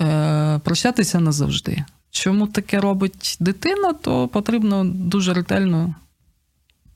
Е, 0.00 0.60
прощатися 0.64 1.20
назавжди. 1.20 1.84
Чому 2.10 2.46
таке 2.46 2.80
робить 2.80 3.36
дитина, 3.40 3.92
то 3.92 4.28
потрібно 4.28 4.84
дуже 4.84 5.34
ретельно 5.34 5.94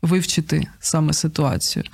вивчити 0.03 0.67
саме 0.81 1.13
ситуацію. 1.13 1.85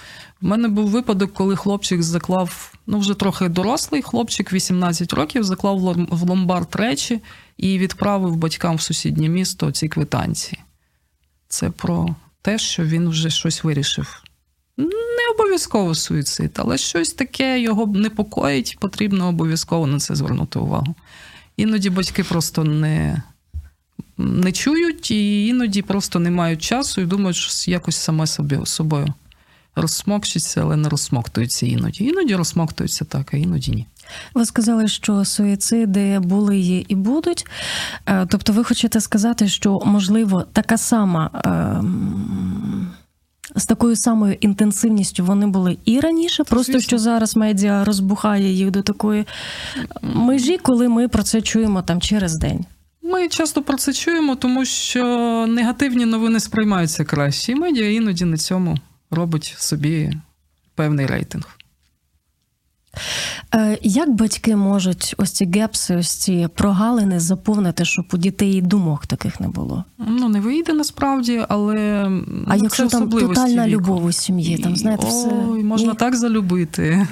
У 0.43 0.47
мене 0.47 0.69
був 0.69 0.89
випадок, 0.89 1.35
коли 1.35 1.57
хлопчик 1.57 2.03
заклав, 2.03 2.75
ну 2.87 2.99
вже 2.99 3.15
трохи 3.15 3.49
дорослий, 3.49 4.03
хлопчик 4.03 4.53
18 4.53 5.13
років, 5.13 5.45
заклав 5.45 5.79
в 6.11 6.23
ломбард 6.23 6.77
речі 6.77 7.21
і 7.57 7.79
відправив 7.79 8.37
батькам 8.37 8.77
в 8.77 8.81
сусіднє 8.81 9.29
місто 9.29 9.71
ці 9.71 9.89
квитанції. 9.89 10.63
Це 11.49 11.71
про 11.71 12.17
те, 12.43 12.59
що 12.59 12.85
він 12.85 13.09
вже 13.09 13.31
щось 13.31 13.65
вирішив. 13.65 14.23
Не 14.77 15.35
обов'язково 15.35 15.95
суїцид, 15.95 16.51
але 16.57 16.79
щось 16.79 17.13
таке 17.13 17.61
його 17.61 17.87
непокоїть, 17.87 18.77
потрібно 18.81 19.29
обов'язково 19.29 19.87
на 19.87 19.99
це 19.99 20.15
звернути 20.15 20.59
увагу. 20.59 20.95
Іноді 21.57 21.91
батьки 21.91 22.25
просто 22.25 22.65
не, 22.65 23.23
не 24.19 24.53
чують, 24.53 25.11
і 25.11 25.47
іноді 25.47 25.83
просто 25.83 26.19
не 26.19 26.31
мають 26.31 26.63
часу 26.63 27.01
і 27.01 27.07
думають, 27.07 27.37
що 27.37 27.71
якось 27.71 27.97
саме 27.97 28.27
собі 28.27 28.59
собою 28.65 29.07
розсмокчуться, 29.77 30.61
але 30.63 30.77
не 30.77 30.89
розсмоктуються 30.89 31.67
іноді. 31.67 32.05
Іноді 32.05 32.35
розсмоктуються 32.35 33.05
так, 33.05 33.35
а 33.35 33.37
іноді 33.37 33.71
ні. 33.73 33.87
Ви 34.35 34.47
сказали, 34.47 34.89
що 34.89 35.25
суїциди 35.25 36.19
були 36.19 36.59
є 36.59 36.85
і 36.89 36.95
будуть. 36.95 37.47
Е, 38.07 38.27
Тобто, 38.27 38.53
ви 38.53 38.65
хочете 38.65 39.01
сказати, 39.01 39.49
що 39.49 39.81
можливо 39.85 40.45
така 40.53 40.79
сама. 40.79 41.31
ем, 41.45 42.91
З 43.57 43.67
такою 43.67 43.97
самою 43.97 44.37
інтенсивністю 44.41 45.25
вони 45.25 45.47
були 45.47 45.79
і 45.85 46.01
раніше, 46.01 46.45
просто 46.45 46.73
звісно. 46.73 46.81
що 46.81 46.99
зараз 46.99 47.37
медіа 47.37 47.85
розбухає 47.85 48.53
їх 48.53 48.71
до 48.71 48.83
такої 48.83 49.25
межі, 50.03 50.59
коли 50.59 50.89
ми 50.89 51.09
про 51.09 51.23
це 51.23 51.43
чуємо 51.43 51.83
там 51.83 52.01
через 52.01 52.37
день. 52.37 52.65
Ми 53.03 53.29
часто 53.29 53.63
про 53.63 53.77
це 53.77 53.93
чуємо, 53.93 54.37
тому 54.37 54.65
що 54.65 55.05
негативні 55.49 56.07
новини 56.07 56.41
сприймаються 56.41 57.05
краще, 57.05 57.53
і 57.53 57.55
медіа 57.55 57.91
іноді 57.91 58.25
на 58.25 58.37
цьому 58.37 58.77
робить 59.11 59.55
собі 59.59 60.13
певний 60.75 61.07
рейтинг. 61.07 61.58
Е, 63.55 63.79
Як 63.83 64.11
батьки 64.15 64.57
можуть 64.57 65.15
ось 65.19 65.31
ці 65.31 65.45
гепси, 65.55 65.97
ось 65.97 66.11
ці 66.11 66.49
прогалини 66.55 67.21
заповнити, 67.21 67.85
щоб 67.85 68.05
у 68.13 68.17
дітей 68.17 68.63
думок 68.63 69.07
таких 69.07 69.41
не 69.41 69.49
було? 69.49 69.85
Ну, 70.09 70.29
не 70.29 70.41
вийде 70.41 70.73
насправді, 70.73 71.45
але 71.49 72.05
А 72.47 72.57
ну, 72.57 72.63
якщо 72.63 72.89
це 72.89 72.99
там 72.99 73.11
тотальна 73.11 73.67
віку. 73.67 73.77
любов 73.77 74.05
у 74.05 74.13
сім'ї, 74.13 74.59
там 74.59 74.77
знаєте, 74.77 75.07
все 75.07 75.29
Ой, 75.51 75.63
можна 75.63 75.89
Ні? 75.93 75.99
так 75.99 76.17
залюбити, 76.17 77.07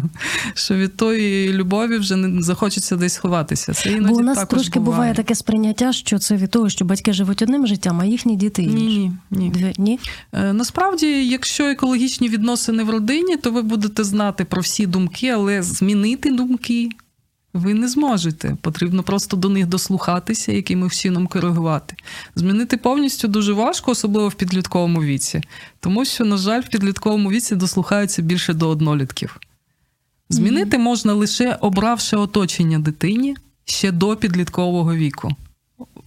що 0.54 0.74
від 0.74 0.96
тої 0.96 1.52
любові 1.52 1.98
вже 1.98 2.16
не 2.16 2.42
захочеться 2.42 2.96
десь 2.96 3.16
ховатися. 3.16 3.72
Це 3.74 3.90
іноді 3.92 4.14
Бо 4.14 4.20
у 4.20 4.22
нас 4.22 4.38
також 4.38 4.48
трошки 4.58 4.80
буває 4.80 5.14
таке 5.14 5.34
сприйняття, 5.34 5.92
що 5.92 6.18
це 6.18 6.36
від 6.36 6.50
того, 6.50 6.68
що 6.68 6.84
батьки 6.84 7.12
живуть 7.12 7.42
одним 7.42 7.66
життям, 7.66 8.00
а 8.00 8.04
їхні 8.04 8.36
діти 8.36 8.62
Ні, 8.62 8.84
інші. 8.84 9.12
ні. 9.30 9.50
Дві- 9.50 9.74
ні? 9.78 9.98
Е, 10.32 10.52
Насправді, 10.52 11.06
якщо 11.28 11.64
екологічні 11.64 12.28
відносини 12.28 12.82
в 12.84 12.90
родині, 12.90 13.36
то 13.36 13.50
ви 13.50 13.62
будете 13.62 14.04
знати 14.04 14.44
про 14.44 14.62
всі 14.62 14.86
думки, 14.86 15.15
але 15.24 15.62
змінити 15.62 16.30
думки 16.30 16.88
ви 17.52 17.74
не 17.74 17.88
зможете. 17.88 18.56
Потрібно 18.60 19.02
просто 19.02 19.36
до 19.36 19.48
них 19.48 19.66
дослухатися, 19.66 20.52
якимось 20.52 21.00
чином 21.00 21.26
коригувати. 21.26 21.96
Змінити 22.34 22.76
повністю 22.76 23.28
дуже 23.28 23.52
важко, 23.52 23.90
особливо 23.90 24.28
в 24.28 24.34
підлітковому 24.34 25.02
віці, 25.02 25.40
тому 25.80 26.04
що, 26.04 26.24
на 26.24 26.36
жаль, 26.36 26.60
в 26.60 26.68
підлітковому 26.68 27.30
віці 27.30 27.56
дослухаються 27.56 28.22
більше 28.22 28.54
до 28.54 28.68
однолітків. 28.68 29.40
Змінити 30.28 30.78
можна 30.78 31.12
лише 31.12 31.58
обравши 31.60 32.16
оточення 32.16 32.78
дитині 32.78 33.36
ще 33.64 33.92
до 33.92 34.16
підліткового 34.16 34.94
віку. 34.94 35.36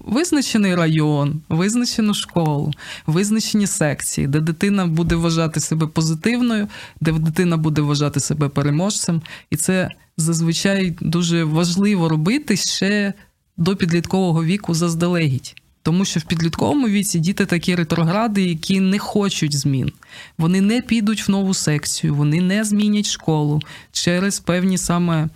Визначений 0.10 0.76
район, 0.76 1.42
визначену 1.50 2.14
школу, 2.14 2.74
визначені 3.08 3.68
секції, 3.68 4.28
де 4.28 4.40
дитина 4.40 4.86
буде 4.86 5.16
вважати 5.16 5.60
себе 5.60 5.88
позитивною, 5.88 6.68
де 7.02 7.12
дитина 7.12 7.58
буде 7.58 7.82
вважати 7.82 8.20
себе 8.20 8.50
переможцем. 8.50 9.22
І 9.50 9.56
це 9.56 9.90
зазвичай 10.18 10.98
дуже 11.02 11.44
важливо 11.44 12.10
робити 12.10 12.58
ще 12.58 13.14
до 13.58 13.76
підліткового 13.76 14.44
віку 14.44 14.74
заздалегідь. 14.74 15.56
Тому 15.84 16.06
що 16.06 16.20
в 16.20 16.24
підлітковому 16.24 16.88
віці 16.88 17.20
діти 17.20 17.46
такі 17.46 17.76
ретрогради, 17.76 18.44
які 18.44 18.80
не 18.80 19.00
хочуть 19.00 19.58
змін. 19.58 19.92
Вони 20.38 20.62
не 20.62 20.82
підуть 20.82 21.28
в 21.28 21.32
нову 21.32 21.54
секцію, 21.54 22.16
вони 22.16 22.42
не 22.42 22.64
змінять 22.64 23.10
школу 23.10 23.62
через 23.92 24.40
певні 24.40 24.78
саме 24.78 25.30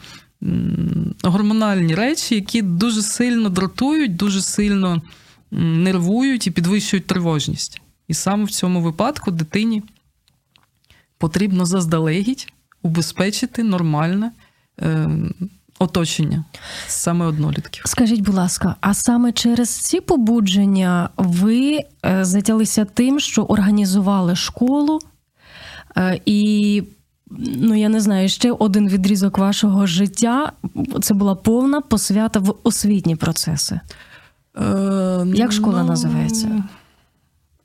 гормональні 1.24 1.96
речі, 1.96 2.36
які 2.36 2.62
дуже 2.62 3.02
сильно 3.02 3.50
дратують, 3.50 4.16
дуже 4.16 4.42
сильно 4.42 5.02
нервують 5.52 6.48
і 6.48 6.52
підвищують 6.52 7.08
тривожність. 7.08 7.82
І 8.08 8.14
саме 8.14 8.44
в 8.44 8.52
цьому 8.52 8.82
випадку 8.82 9.32
дитині 9.32 9.84
потрібно 11.18 11.66
заздалегідь 11.66 12.48
убезпечити 12.82 13.64
нормальне 13.64 14.32
е, 14.82 15.10
оточення 15.80 16.46
саме 16.88 17.26
однолітків. 17.26 17.84
Скажіть, 17.86 18.22
будь 18.22 18.36
ласка, 18.36 18.76
а 18.82 18.94
саме 18.94 19.32
через 19.32 19.70
ці 19.70 20.02
побудження 20.02 21.10
ви 21.18 21.80
е, 22.06 22.26
затялися 22.26 22.86
тим, 22.86 23.20
що 23.20 23.44
організували 23.44 24.36
школу 24.36 25.00
е, 25.98 26.22
і. 26.26 26.84
Ну, 27.38 27.76
я 27.76 27.90
не 27.90 28.02
знаю, 28.02 28.30
ще 28.30 28.52
один 28.52 28.90
відрізок 28.90 29.38
вашого 29.38 29.86
життя 29.88 30.52
це 31.02 31.14
була 31.14 31.36
повна 31.36 31.82
посвята 31.82 32.40
в 32.40 32.56
освітні 32.64 33.16
процеси. 33.16 33.80
Е, 34.58 35.26
Як 35.34 35.52
школа 35.52 35.84
називається? 35.84 36.64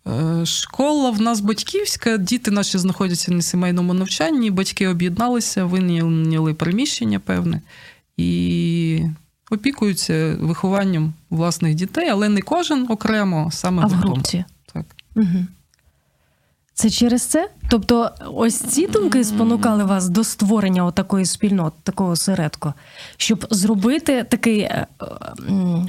е, 0.06 0.46
Школа 0.46 1.10
в 1.10 1.20
нас 1.20 1.40
батьківська, 1.40 2.16
діти 2.16 2.50
наші 2.50 2.78
знаходяться 2.78 3.32
на 3.32 3.42
сімейному 3.42 3.94
навчанні, 3.94 4.50
батьки 4.50 4.88
об'єдналися, 4.88 5.64
винайняли 5.64 6.54
приміщення 6.54 7.20
певне 7.20 7.60
і 8.16 9.02
опікуються 9.50 10.36
вихованням 10.40 11.12
власних 11.30 11.74
дітей, 11.74 12.08
але 12.08 12.28
не 12.28 12.40
кожен 12.42 12.86
окремо, 12.90 13.48
саме 13.52 13.82
А 13.82 13.86
в 13.86 13.92
групці? 13.92 14.44
Так. 14.74 14.84
Угу. 15.16 15.46
Це 16.78 16.90
через 16.90 17.22
це? 17.22 17.50
Тобто, 17.70 18.10
ось 18.34 18.60
ці 18.60 18.86
думки 18.86 19.24
спонукали 19.24 19.84
вас 19.84 20.08
до 20.08 20.24
створення 20.24 20.90
такої 20.90 21.26
спільноти, 21.26 21.76
такого 21.82 22.16
середку, 22.16 22.72
щоб 23.16 23.46
зробити 23.50 24.26
таке 24.30 24.50
е, 24.50 24.86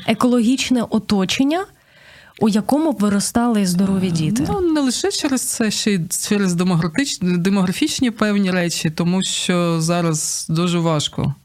екологічне 0.07 0.83
оточення, 0.89 1.65
у 2.39 2.49
якому 2.49 2.91
б 2.91 2.99
виростали 2.99 3.65
здорові 3.65 4.11
діти. 4.11 4.45
Ну, 4.49 4.61
не 4.61 4.81
лише 4.81 5.11
через 5.11 5.41
це, 5.41 5.71
ще 5.71 5.93
й 5.93 6.01
через 6.27 6.53
демографічні, 7.21 8.11
певні 8.11 8.51
речі, 8.51 8.89
тому 8.89 9.23
що 9.23 9.81
зараз 9.81 10.47
дуже 10.49 10.79
важко. 10.79 11.35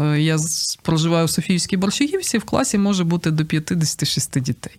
Е, 0.00 0.20
Я 0.20 0.36
проживаю 0.82 1.26
в 1.26 1.30
Софіївській 1.30 1.76
Борщагівці, 1.76 2.38
в 2.38 2.44
класі 2.44 2.78
може 2.78 3.04
бути 3.04 3.30
до 3.30 3.44
56 3.44 4.40
дітей. 4.40 4.78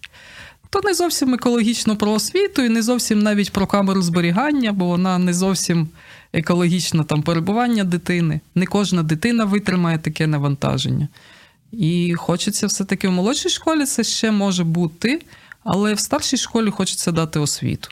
То 0.72 0.82
не 0.84 0.94
зовсім 0.94 1.34
екологічно 1.34 1.96
про 1.96 2.12
освіту 2.12 2.62
і 2.62 2.70
не 2.70 2.82
зовсім 2.82 3.20
навіть 3.20 3.52
про 3.52 3.68
камеру 3.68 4.02
зберігання, 4.02 4.72
бо 4.72 4.86
вона 4.86 5.18
не 5.18 5.34
зовсім 5.34 5.90
екологічно 6.34 7.04
там 7.04 7.24
перебування 7.24 7.84
дитини. 7.84 8.40
Не 8.56 8.66
кожна 8.66 9.04
дитина 9.04 9.46
витримає 9.46 9.98
таке 9.98 10.28
навантаження. 10.28 11.08
І 11.72 12.14
хочеться 12.18 12.68
все-таки 12.68 13.08
в 13.08 13.12
молодшій 13.12 13.50
школі 13.50 13.86
це 13.86 14.04
ще 14.04 14.32
може 14.32 14.64
бути, 14.64 15.22
але 15.64 15.94
в 15.94 16.00
старшій 16.00 16.38
школі 16.38 16.70
хочеться 16.70 17.12
дати 17.12 17.40
освіту. 17.40 17.90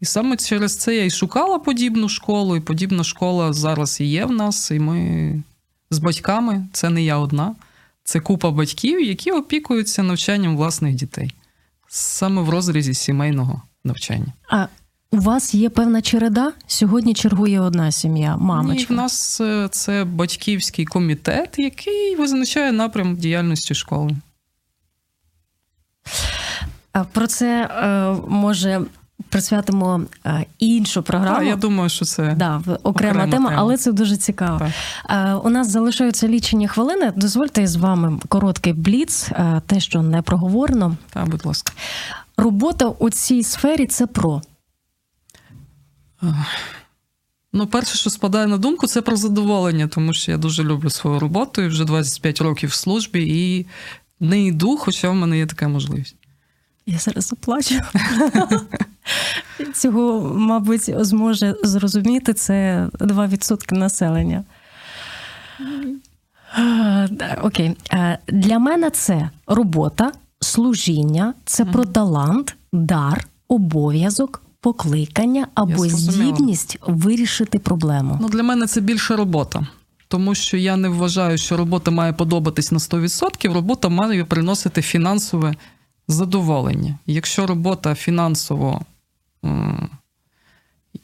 І 0.00 0.04
саме 0.04 0.36
через 0.36 0.76
це 0.76 0.96
я 0.96 1.04
і 1.04 1.10
шукала 1.10 1.58
подібну 1.58 2.08
школу, 2.08 2.56
і 2.56 2.60
подібна 2.60 3.04
школа 3.04 3.52
зараз 3.52 4.00
і 4.00 4.04
є 4.04 4.24
в 4.24 4.30
нас, 4.30 4.70
і 4.70 4.78
ми 4.78 5.42
з 5.90 5.98
батьками, 5.98 6.66
це 6.72 6.90
не 6.90 7.04
я 7.04 7.18
одна, 7.18 7.54
це 8.04 8.20
купа 8.20 8.50
батьків, 8.50 9.00
які 9.00 9.30
опікуються 9.30 10.02
навчанням 10.02 10.56
власних 10.56 10.94
дітей, 10.94 11.34
саме 11.96 12.42
в 12.42 12.48
розрізі 12.48 12.94
сімейного 12.94 13.62
навчання. 13.84 14.32
А 14.48 14.66
у 15.10 15.18
вас 15.18 15.54
є 15.54 15.70
певна 15.70 16.02
череда? 16.02 16.52
Сьогодні 16.66 17.14
чергує 17.14 17.60
одна 17.60 17.92
сім'я, 17.92 18.36
І 18.80 18.84
в 18.84 18.92
нас 18.92 19.40
е, 19.40 19.68
це 19.70 20.04
батьківський 20.04 20.84
комітет, 20.84 21.58
який 21.58 22.16
визначає 22.16 22.72
напрям 22.72 23.16
діяльності 23.16 23.74
школи. 23.74 24.16
Про 27.12 27.26
це 27.26 27.64
е, 27.64 28.12
може 28.28 28.80
присвятимо 29.36 30.00
е, 30.26 30.46
іншу 30.58 31.02
програму. 31.02 31.36
Так, 31.38 31.46
я 31.46 31.56
думаю, 31.56 31.88
що 31.88 32.04
це 32.04 32.34
Да, 32.38 32.56
окрема, 32.56 32.78
Окрема 32.82 33.14
тема, 33.14 33.30
тема. 33.30 33.52
але 33.56 33.76
це 33.76 33.92
дуже 33.92 34.16
цікаво. 34.16 34.58
Так. 34.58 34.70
Е, 35.10 35.34
у 35.34 35.48
нас 35.48 35.70
залишаються 35.70 36.28
лічені 36.28 36.68
хвилини. 36.68 37.12
Дозвольте 37.16 37.66
з 37.66 37.76
вами 37.76 38.20
короткий 38.28 38.72
бліц, 38.72 39.28
е, 39.30 39.62
те, 39.66 39.80
що 39.80 40.02
не 40.02 40.22
проговорено. 40.22 40.96
Та, 41.10 41.24
будь 41.24 41.46
ласка. 41.46 41.72
Робота 42.36 42.86
у 42.86 43.10
цій 43.10 43.42
сфері 43.42 43.86
це 43.86 44.06
про. 44.06 44.42
Ну, 47.52 47.66
перше, 47.66 47.96
що 47.98 48.10
спадає 48.10 48.46
на 48.46 48.58
думку, 48.58 48.86
це 48.86 49.02
про 49.02 49.16
задоволення, 49.16 49.88
тому 49.88 50.12
що 50.14 50.32
я 50.32 50.38
дуже 50.38 50.64
люблю 50.64 50.90
свою 50.90 51.18
роботу 51.18 51.62
і 51.62 51.66
вже 51.66 51.84
25 51.84 52.40
років 52.40 52.70
в 52.70 52.74
службі, 52.74 53.26
і 53.28 53.66
не 54.20 54.44
йду, 54.44 54.76
хоча 54.76 55.10
в 55.10 55.14
мене 55.14 55.38
є 55.38 55.46
така 55.46 55.68
можливість. 55.68 56.16
Я 56.86 56.98
зараз 56.98 57.26
заплачу. 57.26 57.74
Цього, 59.74 60.34
мабуть, 60.34 61.04
зможе 61.04 61.54
зрозуміти 61.62 62.34
це 62.34 62.88
2% 62.92 63.74
населення. 63.74 64.44
Е, 66.58 67.38
Окей. 67.42 67.76
Е, 67.92 68.18
Для 68.28 68.58
мене 68.58 68.90
це 68.90 69.30
робота, 69.46 70.12
служіння, 70.40 71.34
це 71.44 71.64
про 71.64 71.84
талант, 71.84 72.56
дар, 72.72 73.26
обов'язок, 73.48 74.42
покликання 74.60 75.46
або 75.54 75.88
здібність 75.88 76.78
вирішити 76.86 77.58
проблему. 77.58 78.18
Ну, 78.20 78.28
для 78.28 78.42
мене 78.42 78.66
це 78.66 78.80
більше 78.80 79.16
робота. 79.16 79.66
Тому 80.08 80.34
що 80.34 80.56
я 80.56 80.76
не 80.76 80.88
вважаю, 80.88 81.38
що 81.38 81.56
робота 81.56 81.90
має 81.90 82.12
подобатись 82.12 82.72
на 82.72 82.78
100%, 82.78 83.52
робота 83.52 83.88
має 83.88 84.24
приносити 84.24 84.82
фінансове 84.82 85.54
задоволення. 86.08 86.98
Якщо 87.06 87.46
робота 87.46 87.94
фінансово 87.94 88.82
м, 89.44 89.88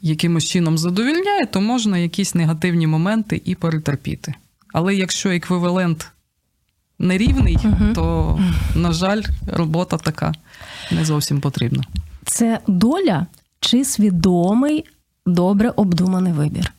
якимось 0.00 0.44
чином 0.44 0.78
задовільняє, 0.78 1.46
то 1.46 1.60
можна 1.60 1.98
якісь 1.98 2.34
негативні 2.34 2.86
моменти 2.86 3.42
і 3.44 3.54
перетерпіти. 3.54 4.34
Але 4.72 4.94
якщо 4.94 5.30
еквівалент 5.30 6.10
нерівний, 6.98 7.58
Мгм. 7.64 7.92
то, 7.94 8.38
на 8.74 8.92
жаль, 8.92 9.22
робота 9.46 9.98
така 9.98 10.32
не 10.90 11.04
зовсім 11.04 11.40
потрібна. 11.40 11.82
Це 12.24 12.60
доля 12.66 13.26
чи 13.60 13.84
свідомий, 13.84 14.84
добре 15.26 15.70
обдуманий 15.70 16.32
вибір? 16.32 16.72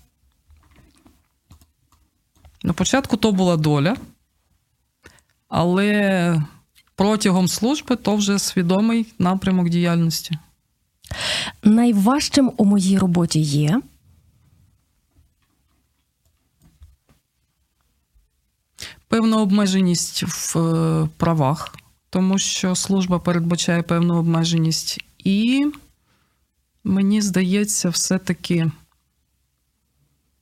На 2.64 2.74
початку 2.74 3.18
то 3.18 3.32
була 3.32 3.58
доля, 3.58 3.96
але 5.50 6.42
протягом 6.96 7.48
служби 7.48 7.96
то 7.96 8.16
вже 8.16 8.40
свідомий 8.40 9.14
напрямок 9.20 9.70
діяльності. 9.70 10.38
Найважчим 11.64 12.52
у 12.58 12.66
моїй 12.66 12.98
роботі 12.98 13.40
є. 13.40 13.82
певна 19.14 19.42
обмеженість 19.42 20.24
в 20.24 20.58
е, 20.58 21.10
правах, 21.18 21.76
тому 22.10 22.38
що 22.38 22.76
служба 22.76 23.20
передбачає 23.20 23.84
певну 23.84 24.16
обмеженість. 24.16 25.00
І 25.18 25.72
мені 26.84 27.22
здається, 27.22 27.90
все-таки 27.90 28.72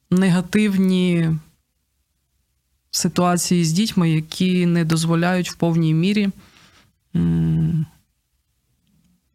негативні 0.09 1.29
ситуації 2.91 3.65
з 3.65 3.71
дітьми, 3.71 4.11
які 4.11 4.65
не 4.65 4.85
дозволяють 4.85 5.51
в 5.51 5.55
повній 5.55 5.93
мірі 5.93 6.29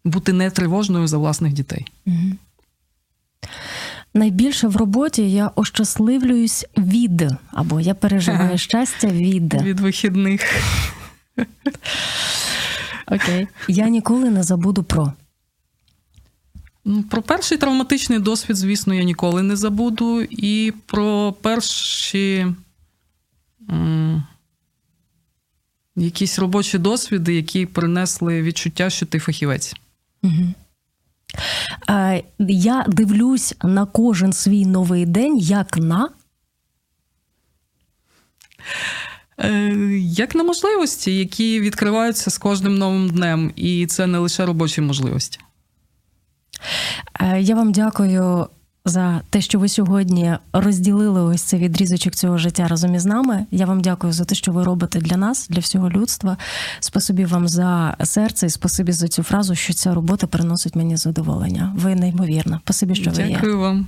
бути 0.06 0.32
нетривожною 0.32 1.06
за 1.06 1.18
власних 1.18 1.52
дітей. 1.52 1.86
Мгм. 2.06 2.38
Найбільше 4.14 4.68
в 4.68 4.76
роботі 4.76 5.30
я 5.30 5.50
ощасливлююсь 5.54 6.66
від, 6.76 7.30
або 7.50 7.80
я 7.80 7.94
переживаю 7.94 8.58
щастя 8.58 9.08
від. 9.08 9.62
Від 9.62 9.80
вихідних. 9.80 10.42
Окей. 13.06 13.48
Я 13.68 13.88
ніколи 13.88 14.30
не 14.30 14.42
забуду 14.42 14.82
про. 14.82 15.12
Ну, 16.84 17.02
Про 17.02 17.22
перший 17.22 17.58
травматичний 17.58 18.18
досвід, 18.18 18.56
звісно, 18.56 18.94
я 18.94 19.02
ніколи 19.02 19.42
не 19.42 19.56
забуду. 19.56 20.22
І 20.22 20.72
про 20.86 21.32
перші 21.32 22.46
якісь 25.96 26.38
робочі 26.38 26.78
досвіди, 26.78 27.34
які 27.34 27.66
принесли 27.66 28.42
відчуття, 28.42 28.90
що 28.90 29.06
ти 29.06 29.18
фахівець. 29.18 29.74
Угу. 30.22 30.54
Я 32.38 32.84
дивлюсь 32.88 33.54
на 33.62 33.86
кожен 33.86 34.32
свій 34.32 34.66
новий 34.66 35.06
день 35.06 35.38
як 35.38 35.76
на. 35.76 36.08
Е, 39.38 39.74
як 39.98 40.34
на 40.34 40.42
можливості, 40.42 41.18
які 41.18 41.60
відкриваються 41.60 42.30
з 42.30 42.38
кожним 42.38 42.78
новим 42.78 43.10
днем, 43.10 43.52
і 43.56 43.86
це 43.86 44.06
не 44.06 44.18
лише 44.18 44.46
робочі 44.46 44.80
можливості. 44.80 45.40
Е, 47.20 47.40
Я 47.40 47.54
вам 47.54 47.72
дякую 47.72 48.46
за 48.86 49.20
те, 49.30 49.40
що 49.40 49.58
ви 49.58 49.68
сьогодні 49.68 50.36
розділили 50.52 51.22
ось 51.22 51.42
цей 51.42 51.60
відрізочок 51.60 52.14
цього 52.14 52.38
життя 52.38 52.68
разом 52.68 52.94
із 52.94 53.04
нами. 53.04 53.46
Я 53.50 53.66
вам 53.66 53.80
дякую 53.80 54.12
за 54.12 54.24
те, 54.24 54.34
що 54.34 54.52
ви 54.52 54.64
робите 54.64 54.98
для 54.98 55.16
нас, 55.16 55.48
для 55.48 55.60
всього 55.60 55.90
людства. 55.90 56.36
Спасибі 56.80 57.24
вам 57.24 57.48
за 57.48 57.96
серце 58.04 58.46
і 58.46 58.50
спасибі 58.50 58.92
за 58.92 59.08
цю 59.08 59.22
фразу, 59.22 59.54
що 59.54 59.72
ця 59.72 59.94
робота 59.94 60.26
приносить 60.26 60.76
мені 60.76 60.96
задоволення. 60.96 61.72
Ви 61.76 61.94
неймовірна. 61.94 62.60
Спасибі, 62.64 62.94
що 62.94 63.10
ви 63.10 63.22
є. 63.22 63.28
Дякую 63.34 63.58
вам. 63.58 63.86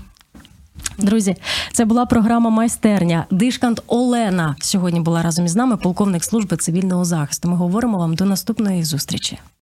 Друзі, 0.99 1.37
це 1.73 1.85
була 1.85 2.07
програма 2.07 2.51
майстерня. 2.51 3.27
Дишкант 3.31 3.83
Олена 3.87 4.57
сьогодні 4.61 5.01
була 5.01 5.23
разом 5.23 5.45
із 5.45 5.57
нами, 5.57 5.77
полковник 5.77 6.25
служби 6.25 6.57
цивільного 6.57 7.05
захисту. 7.05 7.49
Ми 7.49 7.57
говоримо 7.57 7.99
вам 7.99 8.15
до 8.15 8.25
наступної 8.25 8.85
зустрічі. 8.85 9.39